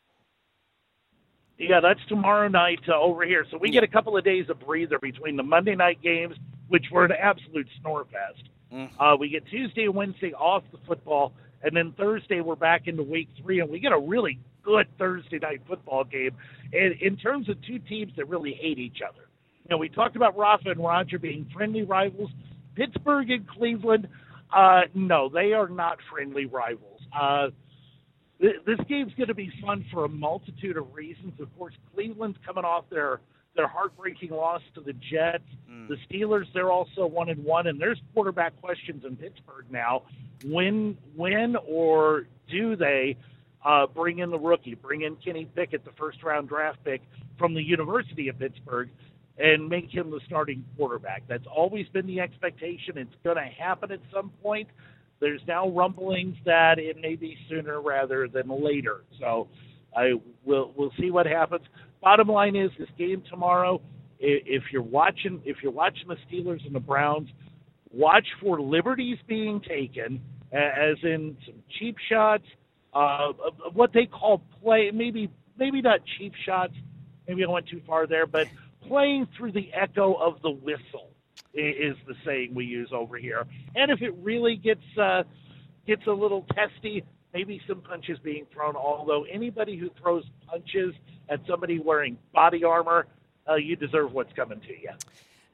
[1.58, 3.46] Yeah, that's tomorrow night uh, over here.
[3.50, 3.74] So we yeah.
[3.74, 6.36] get a couple of days of breather between the Monday night games,
[6.68, 8.48] which were an absolute snore fest.
[8.72, 8.90] Mm.
[8.98, 11.32] Uh, we get Tuesday and Wednesday off the football
[11.64, 15.38] and then Thursday, we're back into week three, and we get a really good Thursday
[15.38, 16.30] night football game.
[16.72, 19.28] And in terms of two teams that really hate each other,
[19.64, 22.30] you know, we talked about Rafa and Roger being friendly rivals.
[22.74, 24.08] Pittsburgh and Cleveland,
[24.54, 27.00] uh, no, they are not friendly rivals.
[27.18, 27.46] Uh,
[28.40, 31.32] th- this game's going to be fun for a multitude of reasons.
[31.40, 33.20] Of course, Cleveland's coming off their
[33.56, 35.44] their heartbreaking loss to the Jets.
[35.70, 35.88] Mm.
[35.88, 40.02] The Steelers, they're also one and one, and there's quarterback questions in Pittsburgh now.
[40.44, 43.16] When, when, or do they
[43.64, 47.02] uh, bring in the rookie, bring in Kenny Pickett, the first round draft pick
[47.38, 48.90] from the University of Pittsburgh,
[49.38, 51.22] and make him the starting quarterback?
[51.28, 52.98] That's always been the expectation.
[52.98, 54.68] It's going to happen at some point.
[55.20, 59.04] There's now rumblings that it may be sooner rather than later.
[59.18, 59.48] So
[59.96, 60.14] I
[60.44, 61.64] will we'll see what happens.
[62.04, 63.80] Bottom line is this game tomorrow.
[64.18, 67.30] If you're watching, if you're watching the Steelers and the Browns,
[67.90, 70.20] watch for liberties being taken,
[70.52, 72.44] as in some cheap shots,
[72.92, 73.32] uh,
[73.72, 74.90] what they call play.
[74.92, 76.74] Maybe maybe not cheap shots.
[77.26, 78.48] Maybe I went too far there, but
[78.86, 81.08] playing through the echo of the whistle
[81.54, 83.46] is the saying we use over here.
[83.76, 85.22] And if it really gets uh,
[85.86, 87.02] gets a little testy,
[87.34, 88.76] maybe some punches being thrown.
[88.76, 90.94] Although anybody who throws punches
[91.28, 93.06] at somebody wearing body armor,
[93.48, 94.90] uh, you deserve what's coming to you.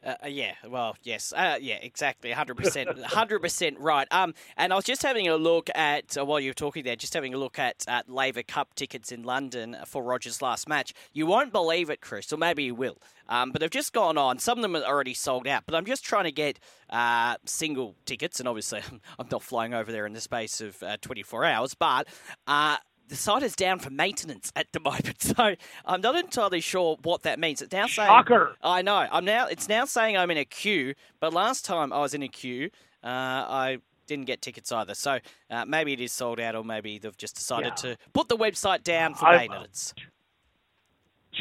[0.05, 4.09] Uh, uh, yeah, well, yes, uh, yeah, exactly, hundred percent, hundred percent right.
[4.11, 6.97] Um, and I was just having a look at uh, while you were talking there,
[6.97, 10.95] just having a look at at Laver Cup tickets in London for Rogers' last match.
[11.13, 12.97] You won't believe it, Chris, or maybe you will.
[13.29, 14.39] Um, but they've just gone on.
[14.39, 15.63] Some of them are already sold out.
[15.65, 16.59] But I'm just trying to get
[16.89, 18.81] uh, single tickets, and obviously
[19.19, 21.75] I'm not flying over there in the space of uh, 24 hours.
[21.75, 22.09] But
[22.47, 22.79] uh,
[23.11, 27.23] the site is down for maintenance at the moment, so I'm not entirely sure what
[27.23, 27.61] that means.
[27.61, 28.57] It's now saying Shocker.
[28.63, 29.07] I know.
[29.11, 29.47] I'm now.
[29.47, 32.71] It's now saying I'm in a queue, but last time I was in a queue,
[33.05, 34.95] uh, I didn't get tickets either.
[34.95, 35.19] So
[35.51, 37.91] uh, maybe it is sold out, or maybe they've just decided yeah.
[37.91, 39.93] to put the website down for maintenance.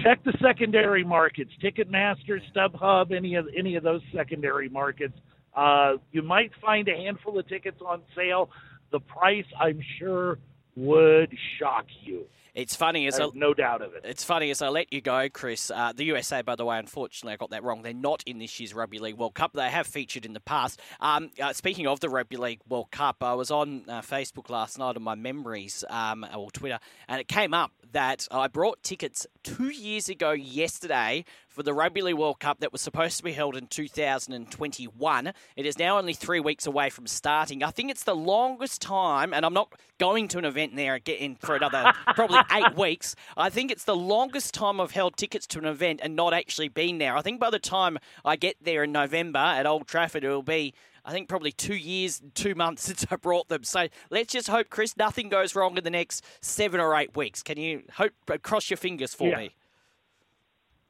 [0.03, 5.17] Check the secondary markets, Ticketmaster, StubHub, any of any of those secondary markets.
[5.55, 8.49] Uh, you might find a handful of tickets on sale.
[8.91, 10.37] The price, I'm sure,
[10.79, 12.23] would shock you.
[12.59, 14.01] It's funny as I, no doubt of it.
[14.03, 15.71] It's funny as I let you go, Chris.
[15.71, 17.83] Uh, the USA, by the way, unfortunately, I got that wrong.
[17.83, 19.53] They're not in this year's Rugby League World Cup.
[19.53, 20.81] They have featured in the past.
[20.99, 24.77] Um, uh, speaking of the Rugby League World Cup, I was on uh, Facebook last
[24.77, 29.25] night on my memories um, or Twitter, and it came up that I brought tickets
[29.43, 33.31] two years ago yesterday for the Rugby League World Cup that was supposed to be
[33.31, 35.33] held in 2021.
[35.55, 37.63] It is now only three weeks away from starting.
[37.63, 41.35] I think it's the longest time, and I'm not going to an event there again
[41.39, 43.15] for another probably eight weeks.
[43.37, 46.69] I think it's the longest time I've held tickets to an event and not actually
[46.69, 47.15] been there.
[47.15, 50.73] I think by the time I get there in November at Old Trafford, it'll be
[51.05, 53.63] I think probably two years, two months since I brought them.
[53.63, 57.41] So let's just hope, Chris, nothing goes wrong in the next seven or eight weeks.
[57.41, 59.37] Can you hope uh, cross your fingers for yeah.
[59.37, 59.55] me?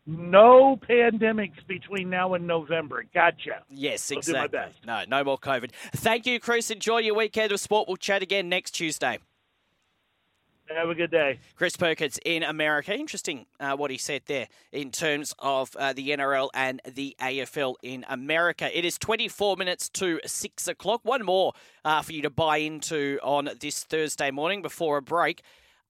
[0.05, 3.05] No pandemics between now and November.
[3.13, 3.61] Gotcha.
[3.69, 4.59] Yes, exactly.
[4.85, 5.71] No, no more COVID.
[5.93, 6.71] Thank you, Chris.
[6.71, 7.87] Enjoy your weekend of sport.
[7.87, 9.19] We'll chat again next Tuesday.
[10.75, 11.39] Have a good day.
[11.55, 12.93] Chris Perkins in America.
[12.93, 17.75] Interesting uh, what he said there in terms of uh, the NRL and the AFL
[17.81, 18.77] in America.
[18.77, 21.01] It is 24 minutes to 6 o'clock.
[21.03, 21.53] One more
[21.83, 25.41] uh, for you to buy into on this Thursday morning before a break.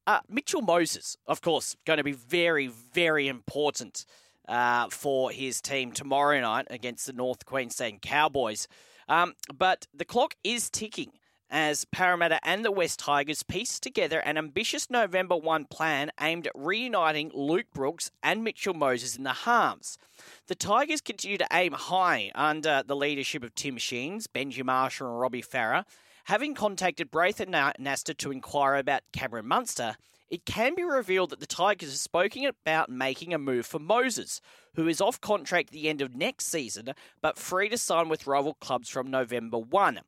[0.06, 4.06] Uh, Mitchell Moses, of course, going to be very, very important
[4.48, 8.66] uh, for his team tomorrow night against the North Queensland Cowboys.
[9.10, 11.12] Um, but the clock is ticking
[11.50, 16.52] as Parramatta and the West Tigers piece together an ambitious November 1 plan aimed at
[16.54, 19.98] reuniting Luke Brooks and Mitchell Moses in the halves.
[20.46, 25.20] The Tigers continue to aim high under the leadership of Tim Sheens, Benji Marshall, and
[25.20, 25.84] Robbie Farah.
[26.24, 29.96] Having contacted Braith and Nasta to inquire about Cameron Munster,
[30.30, 34.40] it can be revealed that the Tigers have spoken about making a move for Moses,
[34.76, 38.28] who is off contract at the end of next season but free to sign with
[38.28, 40.00] rival clubs from November 1.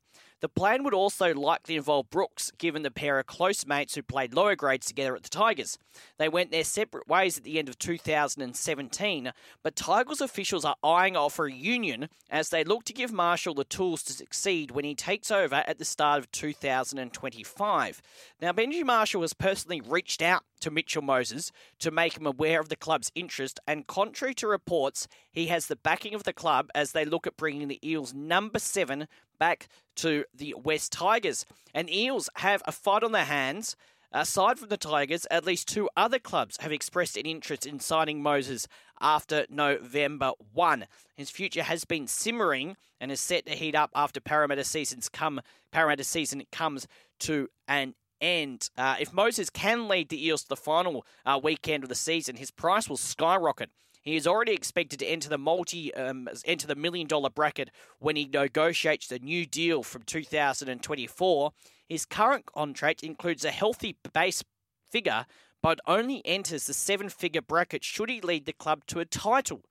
[0.43, 4.33] The plan would also likely involve Brooks, given the pair are close mates who played
[4.33, 5.77] lower grades together at the Tigers.
[6.17, 9.31] They went their separate ways at the end of 2017,
[9.63, 13.63] but Tigers officials are eyeing off a reunion as they look to give Marshall the
[13.63, 18.01] tools to succeed when he takes over at the start of 2025.
[18.41, 22.67] Now, Benji Marshall has personally reached out to Mitchell Moses to make him aware of
[22.67, 26.91] the club's interest, and contrary to reports, he has the backing of the club as
[26.91, 29.07] they look at bringing the Eels' number seven
[29.43, 31.45] back to the West Tigers.
[31.73, 33.75] And Eels have a fight on their hands.
[34.13, 38.23] Aside from the Tigers, at least two other clubs have expressed an interest in signing
[38.23, 38.69] Moses
[39.01, 40.85] after November 1.
[41.17, 45.41] His future has been simmering and is set to heat up after Parramatta seasons come
[45.73, 46.87] Parramatta season comes
[47.19, 48.69] to an end.
[48.77, 52.37] Uh, if Moses can lead the Eels to the final uh, weekend of the season,
[52.37, 53.71] his price will skyrocket.
[54.03, 58.17] He is already expected to enter the multi um, enter the million dollar bracket when
[58.17, 61.53] he negotiates the new deal from 2024.
[61.87, 64.43] His current contract includes a healthy base
[64.91, 65.25] figure,
[65.61, 69.61] but only enters the seven figure bracket should he lead the club to a title.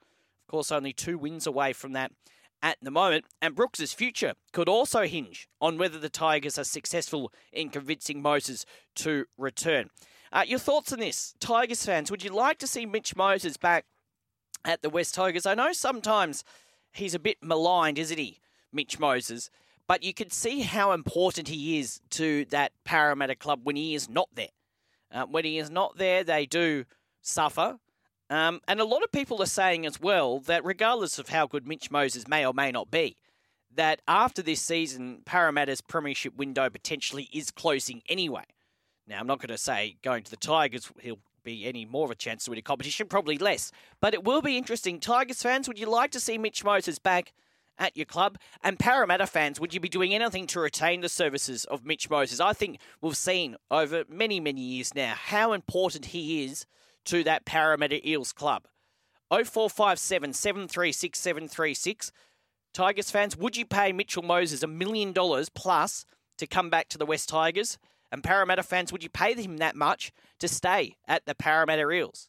[0.47, 2.13] Of course, only two wins away from that
[2.63, 7.33] at the moment, and Brooks's future could also hinge on whether the Tigers are successful
[7.53, 8.65] in convincing Moses
[8.97, 9.91] to return.
[10.33, 12.11] Uh, your thoughts on this, Tigers fans?
[12.11, 13.85] Would you like to see Mitch Moses back
[14.65, 15.47] at the West Tigers?
[15.47, 16.45] I know sometimes
[16.93, 18.41] he's a bit maligned, isn't he,
[18.73, 19.51] Mitch Moses?
[19.87, 24.09] But you could see how important he is to that Parramatta club when he is
[24.09, 24.49] not there.
[25.11, 26.85] Uh, when he is not there, they do
[27.21, 27.79] suffer.
[28.31, 31.67] Um, and a lot of people are saying as well that regardless of how good
[31.67, 33.17] Mitch Moses may or may not be,
[33.75, 38.45] that after this season, Parramatta's premiership window potentially is closing anyway.
[39.07, 42.11] Now, I'm not going to say going to the Tigers, he'll be any more of
[42.11, 43.73] a chance to win a competition, probably less.
[44.01, 45.01] But it will be interesting.
[45.01, 47.33] Tigers fans, would you like to see Mitch Moses back
[47.79, 48.39] at your club?
[48.63, 52.41] And Parramatta fans, would you be doing anything to retain the services of Mitch Moses?
[52.41, 56.67] I think we've seen over many, many years now how important he is
[57.07, 58.67] to that Parramatta Eels club.
[59.31, 62.13] 0457 736 736.
[62.75, 66.05] Tigers fans, would you pay Mitchell Moses a million dollars plus
[66.39, 67.79] to come back to the West Tigers?
[68.13, 72.29] And Parramatta fans, would you pay him that much to stay at the Parramatta Eels?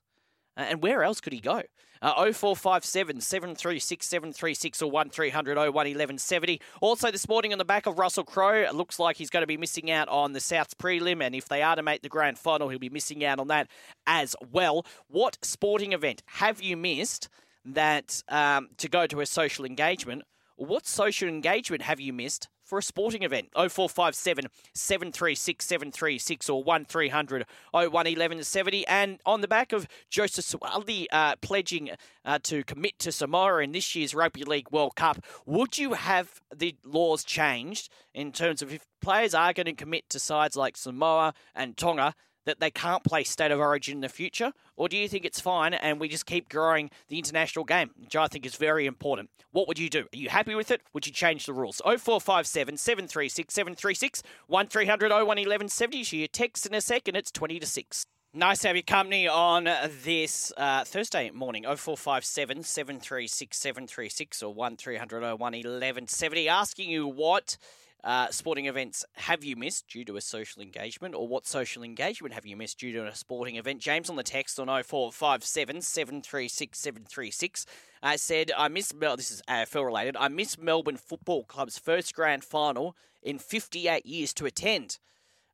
[0.56, 1.64] And where else could he go?
[2.02, 6.62] Uh, 0457 736 736 or 1300 01 1170.
[6.82, 9.48] Also, this morning on the back of Russell Crowe, it looks like he's going to
[9.48, 11.24] be missing out on the South's prelim.
[11.24, 13.70] And if they are to make the grand final, he'll be missing out on that
[14.06, 14.86] as well.
[15.08, 17.30] What sporting event have you missed
[17.66, 20.24] that um, to go to a social engagement?
[20.56, 23.50] What social engagement have you missed for a sporting event.
[23.54, 28.88] 0457 736 736 or 1300 01 1170.
[28.88, 31.92] And on the back of Joseph Suaalii uh, pledging
[32.26, 36.42] uh, to commit to Samoa in this year's Rugby League World Cup, would you have
[36.56, 40.78] the laws changed in terms of if players are going to commit to sides like
[40.78, 42.16] Samoa and Tonga?
[42.46, 44.52] That they can't play State of Origin in the future?
[44.76, 48.16] Or do you think it's fine and we just keep growing the international game, which
[48.16, 49.30] I think is very important?
[49.52, 50.02] What would you do?
[50.02, 50.82] Are you happy with it?
[50.94, 51.82] Would you change the rules?
[51.86, 56.04] 0457 736 736 1300 01 1170.
[56.04, 58.06] So text in a second, it's 20 to 6.
[58.36, 59.70] Nice to have your company on
[60.04, 61.66] this uh, Thursday morning.
[61.66, 66.50] 0457 736 736 or 1300 01 1170.
[66.50, 67.58] Asking you what
[68.04, 72.34] uh, sporting events have you missed due to a social engagement, or what social engagement
[72.34, 73.80] have you missed due to a sporting event?
[73.80, 77.66] James on the text on 0457 736 736
[78.02, 82.14] uh, said, I miss, Mel- this is AFL related, I miss Melbourne Football Club's first
[82.14, 85.00] grand final in 58 years to attend.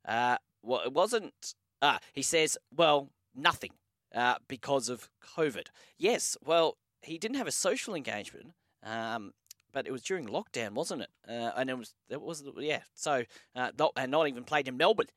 [0.07, 3.71] Uh, well, it wasn't, uh, he says, well, nothing
[4.15, 5.67] uh, because of COVID.
[5.97, 8.53] Yes, well, he didn't have a social engagement.
[8.83, 9.33] Um,
[9.71, 11.09] but it was during lockdown, wasn't it?
[11.27, 12.81] Uh, and it was it was yeah.
[12.93, 13.23] So
[13.55, 15.07] uh, not and not even played in Melbourne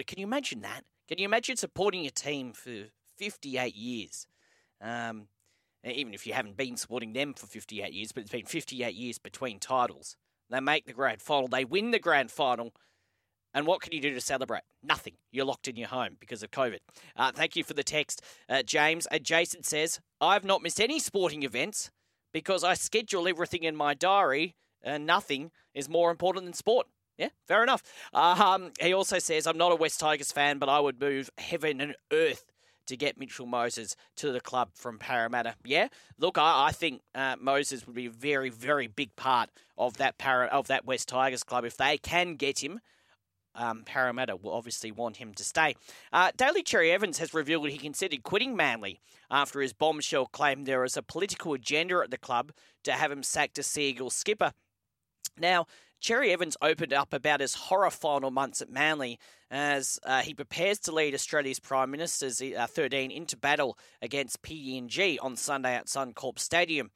[0.00, 0.06] it.
[0.06, 0.82] Can you imagine that?
[1.08, 4.26] Can you imagine supporting your team for 58 years?
[4.80, 5.28] Um,
[5.84, 9.18] even if you haven't been supporting them for 58 years, but it's been 58 years
[9.18, 10.16] between titles.
[10.50, 12.72] They make the grand final, they win the grand final,
[13.54, 14.62] and what can you do to celebrate?
[14.82, 15.14] Nothing.
[15.30, 16.78] You're locked in your home because of COVID.
[17.16, 19.06] Uh, thank you for the text, uh, James.
[19.10, 21.90] Uh, Jason says, I've not missed any sporting events
[22.32, 26.86] because I schedule everything in my diary and nothing is more important than sport.
[27.18, 27.82] Yeah, fair enough.
[28.14, 31.80] Um, he also says, I'm not a West Tigers fan, but I would move heaven
[31.80, 32.44] and earth
[32.86, 35.54] to get Mitchell Moses to the club from Parramatta.
[35.64, 39.98] Yeah, look, I, I think uh, Moses would be a very, very big part of
[39.98, 42.80] that para, of that West Tigers club if they can get him
[43.54, 45.74] um, Parramatta will obviously want him to stay.
[46.12, 46.30] Uh,
[46.64, 49.00] Cherry Evans has revealed he considered quitting Manly
[49.30, 52.52] after his bombshell claim there was a political agenda at the club
[52.84, 54.52] to have him sacked as Seagull skipper.
[55.38, 55.66] Now,
[56.00, 60.80] Cherry Evans opened up about his horror final months at Manly as uh, he prepares
[60.80, 66.40] to lead Australia's Prime Minister's uh, 13 into battle against PNG on Sunday at Suncorp
[66.40, 66.90] Stadium.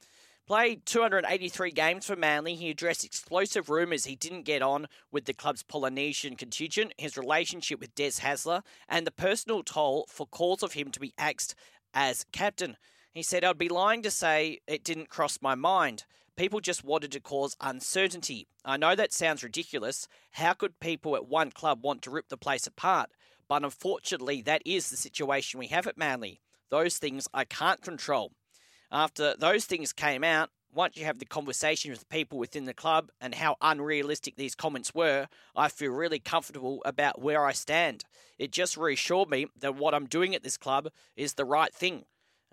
[0.47, 2.55] Played 283 games for Manly.
[2.55, 7.81] He addressed explosive rumours he didn't get on with the club's Polynesian contingent, his relationship
[7.81, 11.53] with Des Hasler, and the personal toll for calls of him to be axed
[11.93, 12.77] as captain.
[13.13, 16.05] He said, I'd be lying to say it didn't cross my mind.
[16.37, 18.47] People just wanted to cause uncertainty.
[18.63, 20.07] I know that sounds ridiculous.
[20.31, 23.09] How could people at one club want to rip the place apart?
[23.49, 26.39] But unfortunately, that is the situation we have at Manly.
[26.69, 28.31] Those things I can't control.
[28.91, 33.09] After those things came out, once you have the conversation with people within the club
[33.19, 38.03] and how unrealistic these comments were, I feel really comfortable about where I stand.
[38.37, 42.05] It just reassured me that what I'm doing at this club is the right thing.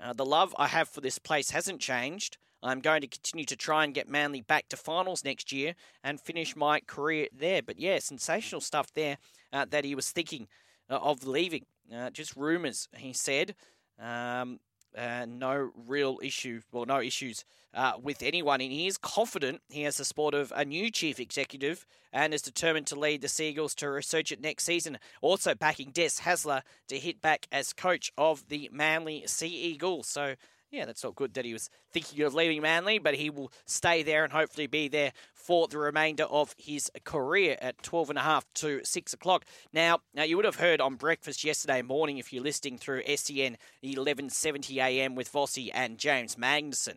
[0.02, 2.38] Uh, the love I have for this place hasn't changed.
[2.62, 6.18] I'm going to continue to try and get Manly back to finals next year and
[6.18, 7.62] finish my career there.
[7.62, 9.18] But yeah, sensational stuff there
[9.52, 10.48] uh, that he was thinking
[10.88, 11.66] uh, of leaving.
[11.94, 13.54] Uh, just rumours, he said.
[14.00, 14.60] Um,
[14.96, 18.60] uh, no real issue, well, no issues uh, with anyone.
[18.60, 22.42] And he is confident he has the support of a new chief executive and is
[22.42, 24.98] determined to lead the Seagulls to research it next season.
[25.20, 30.06] Also backing Des Hasler to hit back as coach of the Manly Sea Eagles.
[30.06, 30.34] So
[30.74, 34.02] yeah, that's not good that he was thinking of leaving Manly, but he will stay
[34.02, 38.22] there and hopefully be there for the remainder of his career at 12 and a
[38.22, 39.44] half to 6 o'clock.
[39.72, 43.56] Now, now you would have heard on breakfast yesterday morning if you're listening through SEN
[43.82, 46.96] 1170 AM with Vossi and James Magnuson.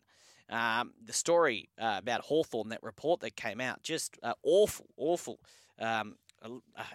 [0.49, 5.39] Um, the story uh, about Hawthorn, that report that came out, just uh, awful, awful.
[5.77, 6.15] Um,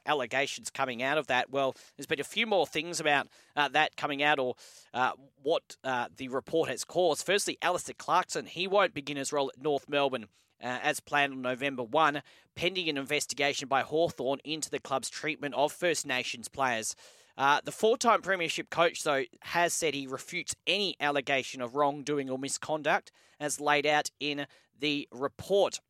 [0.06, 1.50] allegations coming out of that.
[1.50, 4.54] Well, there's been a few more things about uh, that coming out or
[4.94, 7.24] uh, what uh, the report has caused.
[7.26, 10.26] Firstly, Alastair Clarkson, he won't begin his role at North Melbourne.
[10.64, 12.22] Uh, as planned on November 1,
[12.54, 16.94] pending an investigation by Hawthorn into the club's treatment of First Nations players.
[17.36, 22.28] Uh, the four time Premiership coach, though, has said he refutes any allegation of wrongdoing
[22.30, 24.46] or misconduct as laid out in
[24.78, 25.80] the report.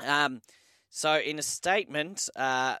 [0.00, 0.40] Um,
[0.90, 2.76] so, in a statement, uh,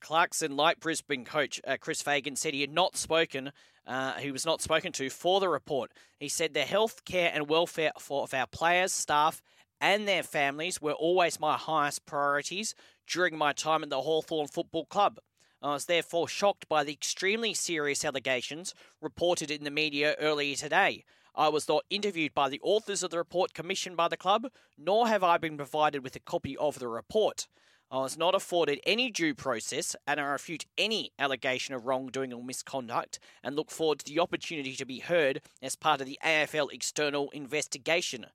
[0.00, 3.52] Clarkson, like Brisbane coach uh, Chris Fagan, said he had not spoken.
[3.86, 5.90] Uh, he was not spoken to for the report.
[6.18, 9.42] He said the health care and welfare of our players, staff,
[9.80, 12.74] and their families were always my highest priorities
[13.06, 15.18] during my time at the Hawthorn Football Club.
[15.60, 21.04] I was therefore shocked by the extremely serious allegations reported in the media earlier today.
[21.38, 25.06] I was not interviewed by the authors of the report commissioned by the club, nor
[25.06, 27.46] have I been provided with a copy of the report.
[27.92, 32.42] I was not afforded any due process, and I refute any allegation of wrongdoing or
[32.42, 36.72] misconduct, and look forward to the opportunity to be heard as part of the AFL
[36.72, 38.26] external investigation.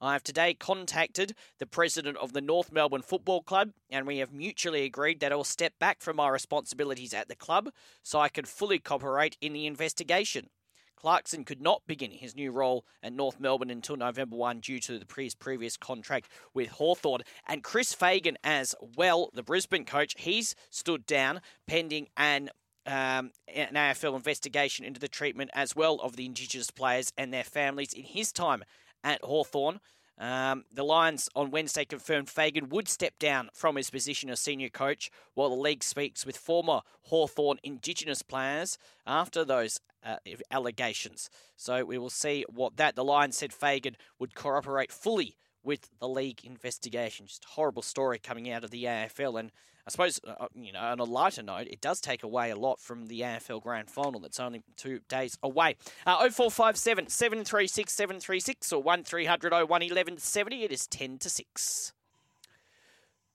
[0.00, 4.32] I have today contacted the president of the North Melbourne Football Club, and we have
[4.32, 7.70] mutually agreed that I will step back from my responsibilities at the club
[8.04, 10.48] so I can fully cooperate in the investigation.
[10.96, 14.98] Clarkson could not begin his new role at North Melbourne until November 1 due to
[14.98, 17.22] the previous contract with Hawthorn.
[17.46, 22.50] And Chris Fagan, as well, the Brisbane coach, he's stood down pending an
[22.84, 27.44] um, an AFL investigation into the treatment as well of the Indigenous players and their
[27.44, 28.64] families in his time
[29.04, 29.78] at Hawthorn.
[30.18, 34.68] Um, the Lions on Wednesday confirmed Fagan would step down from his position as senior
[34.68, 40.16] coach while the league speaks with former Hawthorn Indigenous players after those uh,
[40.50, 41.30] allegations.
[41.56, 42.96] So we will see what that.
[42.96, 47.26] The Lions said Fagan would cooperate fully with the league investigation.
[47.26, 49.38] Just a horrible story coming out of the AFL.
[49.38, 49.52] And
[49.86, 52.56] I suppose, uh, uh, you know, on a lighter note, it does take away a
[52.56, 55.76] lot from the AFL Grand Final that's only two days away.
[56.06, 60.64] Uh, 0457 736 736 or 1300 01 1170.
[60.64, 61.92] It is 10 to 6.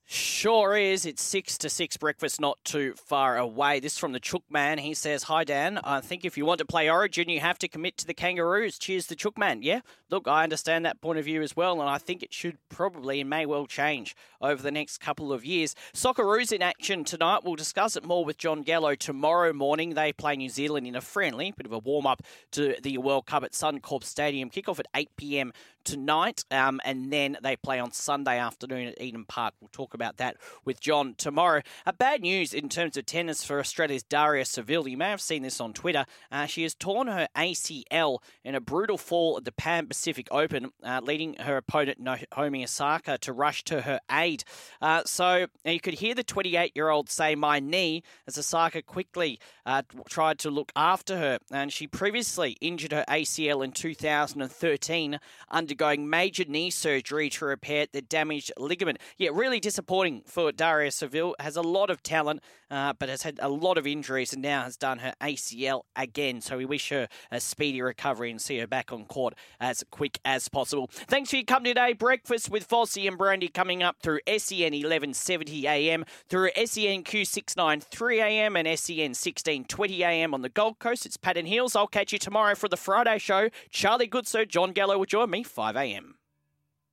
[0.09, 1.05] Sure is.
[1.05, 3.81] It's six to six breakfast, not too far away.
[3.81, 4.77] This from the Chook Man.
[4.77, 5.79] He says, "Hi Dan.
[5.83, 8.79] I think if you want to play Origin, you have to commit to the Kangaroos.
[8.79, 9.63] Cheers, the Chook Man.
[9.63, 12.57] Yeah, look, I understand that point of view as well, and I think it should
[12.69, 15.75] probably and may well change over the next couple of years.
[15.93, 17.43] Socceroos in action tonight.
[17.43, 19.95] We'll discuss it more with John Gallo tomorrow morning.
[19.95, 23.25] They play New Zealand in a friendly, bit of a warm up to the World
[23.25, 24.49] Cup at Suncorp Stadium.
[24.49, 25.51] Kickoff at eight pm
[25.87, 29.53] tonight, um, and then they play on Sunday afternoon at Eden Park.
[29.61, 30.35] We'll talk about that
[30.65, 31.61] with John tomorrow.
[31.85, 34.89] Uh, bad news in terms of tennis for Australia's Daria Saville.
[34.89, 36.05] You may have seen this on Twitter.
[36.29, 40.71] Uh, she has torn her ACL in a brutal fall at the Pan Pacific Open,
[40.83, 44.43] uh, leading her opponent Naomi Osaka to rush to her aid.
[44.81, 49.39] Uh, so you could hear the 28 year old say, My knee, as Osaka quickly
[49.65, 51.39] uh, tried to look after her.
[51.49, 55.19] And she previously injured her ACL in 2013
[55.49, 58.97] under undergoing major knee surgery to repair the damaged ligament.
[59.17, 61.35] Yeah, really disappointing for Daria Saville.
[61.39, 64.63] Has a lot of talent, uh, but has had a lot of injuries and now
[64.63, 66.41] has done her ACL again.
[66.41, 70.19] So we wish her a speedy recovery and see her back on court as quick
[70.25, 70.89] as possible.
[70.91, 71.93] Thanks for your company today.
[71.93, 78.55] Breakfast with Fossey and Brandy coming up through SEN 1170 AM, through SEN Q693 AM
[78.55, 81.05] and SEN 1620 AM on the Gold Coast.
[81.05, 81.75] It's Pat Heels.
[81.75, 83.49] I'll catch you tomorrow for the Friday show.
[83.69, 86.13] Charlie Goodsir, John Gallo will join me 5 a.m.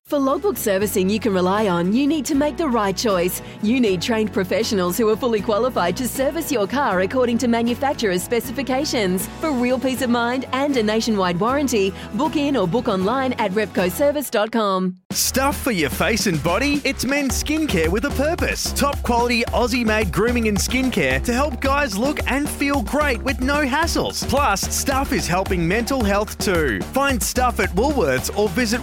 [0.07, 3.41] For logbook servicing you can rely on, you need to make the right choice.
[3.63, 8.23] You need trained professionals who are fully qualified to service your car according to manufacturer's
[8.23, 9.27] specifications.
[9.41, 13.53] For real peace of mind and a nationwide warranty, book in or book online at
[13.53, 14.97] repcoservice.com.
[15.11, 16.83] Stuff for your face and body?
[16.85, 18.73] It's men's skincare with a purpose.
[18.73, 23.41] Top quality Aussie made grooming and skincare to help guys look and feel great with
[23.41, 24.29] no hassles.
[24.29, 26.81] Plus, Stuff is helping mental health too.
[26.93, 28.81] Find Stuff at Woolworths or visit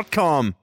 [0.00, 0.59] websiteofstuff.com.